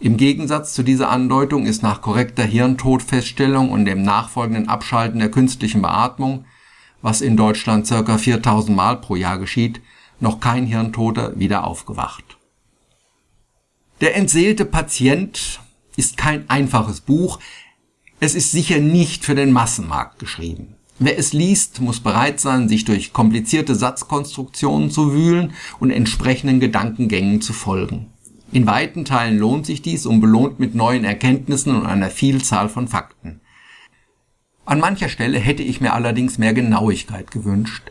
Im 0.00 0.16
Gegensatz 0.16 0.74
zu 0.74 0.82
dieser 0.82 1.10
Andeutung 1.10 1.64
ist 1.64 1.82
nach 1.82 2.02
korrekter 2.02 2.42
Hirntodfeststellung 2.42 3.70
und 3.70 3.84
dem 3.84 4.02
nachfolgenden 4.02 4.68
Abschalten 4.68 5.20
der 5.20 5.30
künstlichen 5.30 5.80
Beatmung, 5.80 6.44
was 7.02 7.20
in 7.20 7.36
Deutschland 7.36 7.88
ca. 7.88 8.18
4000 8.18 8.76
Mal 8.76 8.96
pro 8.96 9.14
Jahr 9.14 9.38
geschieht, 9.38 9.80
noch 10.18 10.40
kein 10.40 10.66
Hirntoter 10.66 11.38
wieder 11.38 11.64
aufgewacht. 11.64 12.36
Der 14.00 14.16
entseelte 14.16 14.64
Patient 14.64 15.60
ist 15.96 16.16
kein 16.16 16.50
einfaches 16.50 17.00
Buch. 17.00 17.38
Es 18.18 18.34
ist 18.34 18.50
sicher 18.50 18.80
nicht 18.80 19.24
für 19.24 19.36
den 19.36 19.52
Massenmarkt 19.52 20.18
geschrieben. 20.18 20.74
Wer 20.98 21.18
es 21.18 21.32
liest, 21.32 21.80
muss 21.80 22.00
bereit 22.00 22.38
sein, 22.40 22.68
sich 22.68 22.84
durch 22.84 23.12
komplizierte 23.12 23.74
Satzkonstruktionen 23.74 24.90
zu 24.90 25.12
wühlen 25.12 25.52
und 25.80 25.90
entsprechenden 25.90 26.60
Gedankengängen 26.60 27.40
zu 27.40 27.52
folgen. 27.52 28.06
In 28.52 28.66
weiten 28.66 29.04
Teilen 29.04 29.38
lohnt 29.38 29.66
sich 29.66 29.80
dies 29.80 30.04
und 30.04 30.20
belohnt 30.20 30.60
mit 30.60 30.74
neuen 30.74 31.04
Erkenntnissen 31.04 31.74
und 31.74 31.86
einer 31.86 32.10
Vielzahl 32.10 32.68
von 32.68 32.86
Fakten. 32.86 33.40
An 34.64 34.78
mancher 34.78 35.08
Stelle 35.08 35.38
hätte 35.38 35.62
ich 35.62 35.80
mir 35.80 35.94
allerdings 35.94 36.38
mehr 36.38 36.52
Genauigkeit 36.52 37.30
gewünscht. 37.30 37.90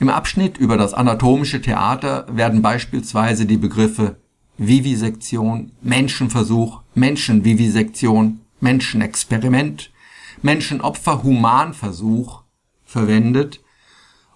Im 0.00 0.08
Abschnitt 0.08 0.56
über 0.56 0.78
das 0.78 0.94
anatomische 0.94 1.60
Theater 1.60 2.26
werden 2.32 2.62
beispielsweise 2.62 3.44
die 3.44 3.58
Begriffe 3.58 4.16
Vivisektion, 4.56 5.72
Menschenversuch, 5.82 6.80
Menschenvivisektion, 6.94 8.40
Menschenexperiment, 8.60 9.90
Menschenopfer, 10.42 11.22
Humanversuch 11.22 12.42
verwendet, 12.84 13.60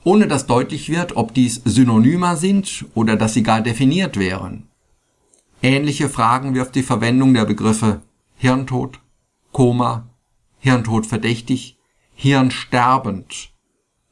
ohne 0.04 0.28
dass 0.28 0.46
deutlich 0.46 0.90
wird, 0.90 1.16
ob 1.16 1.34
dies 1.34 1.62
Synonymer 1.64 2.36
sind 2.36 2.84
oder 2.94 3.16
dass 3.16 3.34
sie 3.34 3.42
gar 3.42 3.60
definiert 3.62 4.18
wären. 4.18 4.68
Ähnliche 5.62 6.10
Fragen 6.10 6.54
wirft 6.54 6.74
die 6.74 6.82
Verwendung 6.82 7.32
der 7.32 7.46
Begriffe 7.46 8.02
Hirntod, 8.36 9.00
Koma, 9.52 10.08
Hirntod 10.58 11.06
verdächtig, 11.06 11.78
Hirnsterbend 12.14 13.50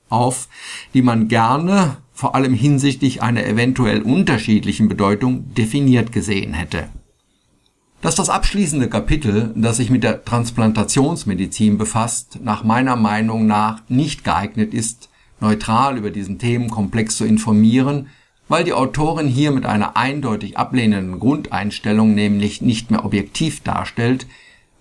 auf, 0.08 0.48
die 0.94 1.02
man 1.02 1.28
gerne 1.28 1.98
vor 2.12 2.34
allem 2.34 2.54
hinsichtlich 2.54 3.22
einer 3.22 3.44
eventuell 3.44 4.02
unterschiedlichen 4.02 4.88
Bedeutung 4.88 5.54
definiert 5.54 6.12
gesehen 6.12 6.54
hätte. 6.54 6.88
Dass 8.02 8.16
das 8.16 8.30
abschließende 8.30 8.88
Kapitel, 8.88 9.52
das 9.54 9.76
sich 9.76 9.88
mit 9.88 10.02
der 10.02 10.24
Transplantationsmedizin 10.24 11.78
befasst, 11.78 12.40
nach 12.42 12.64
meiner 12.64 12.96
Meinung 12.96 13.46
nach 13.46 13.80
nicht 13.88 14.24
geeignet 14.24 14.74
ist, 14.74 15.08
neutral 15.40 15.96
über 15.96 16.10
diesen 16.10 16.40
Themenkomplex 16.40 17.16
zu 17.16 17.24
informieren, 17.24 18.08
weil 18.48 18.64
die 18.64 18.72
Autorin 18.72 19.28
hier 19.28 19.52
mit 19.52 19.66
einer 19.66 19.96
eindeutig 19.96 20.58
ablehnenden 20.58 21.20
Grundeinstellung 21.20 22.12
nämlich 22.12 22.60
nicht 22.60 22.90
mehr 22.90 23.04
objektiv 23.04 23.60
darstellt, 23.60 24.26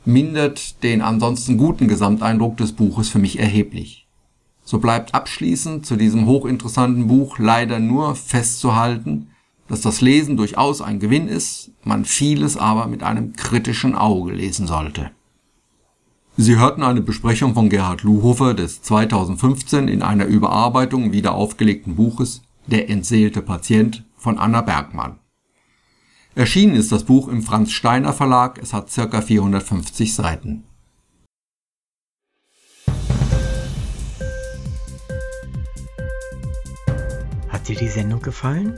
mindert 0.04 0.82
den 0.82 1.04
ansonsten 1.04 1.58
guten 1.58 1.88
Gesamteindruck 1.88 2.58
des 2.58 2.72
Buches 2.72 3.10
für 3.10 3.20
mich 3.20 3.38
erheblich. 3.38 4.08
So 4.64 4.80
bleibt 4.80 5.14
abschließend 5.14 5.86
zu 5.86 5.96
diesem 5.96 6.26
hochinteressanten 6.26 7.06
Buch 7.06 7.38
leider 7.38 7.78
nur 7.78 8.16
festzuhalten, 8.16 9.28
dass 9.72 9.80
das 9.80 10.02
Lesen 10.02 10.36
durchaus 10.36 10.82
ein 10.82 11.00
Gewinn 11.00 11.30
ist, 11.30 11.72
man 11.86 12.04
vieles 12.04 12.58
aber 12.58 12.88
mit 12.88 13.04
einem 13.04 13.32
kritischen 13.38 13.96
Auge 13.96 14.34
lesen 14.34 14.68
sollte. 14.68 15.12
Sie 16.36 16.58
hörten 16.58 16.84
eine 16.84 17.00
Besprechung 17.00 17.54
von 17.54 17.70
Gerhard 17.70 18.04
Luhofer 18.04 18.54
des 18.54 18.82
2015 18.82 19.88
in 19.88 20.02
einer 20.02 20.26
Überarbeitung 20.26 21.14
wieder 21.14 21.36
aufgelegten 21.36 21.96
Buches 21.96 22.42
Der 22.68 22.90
entseelte 22.90 23.42
Patient 23.42 24.04
von 24.18 24.38
Anna 24.38 24.60
Bergmann. 24.60 25.20
Erschienen 26.36 26.76
ist 26.76 26.92
das 26.92 27.06
Buch 27.06 27.30
im 27.30 27.42
Franz 27.42 27.72
Steiner 27.72 28.12
Verlag, 28.12 28.60
es 28.62 28.74
hat 28.74 28.94
ca. 28.94 29.22
450 29.22 30.14
Seiten. 30.14 30.66
Hat 37.48 37.70
dir 37.70 37.78
die 37.78 37.88
Sendung 37.88 38.22
gefallen? 38.22 38.78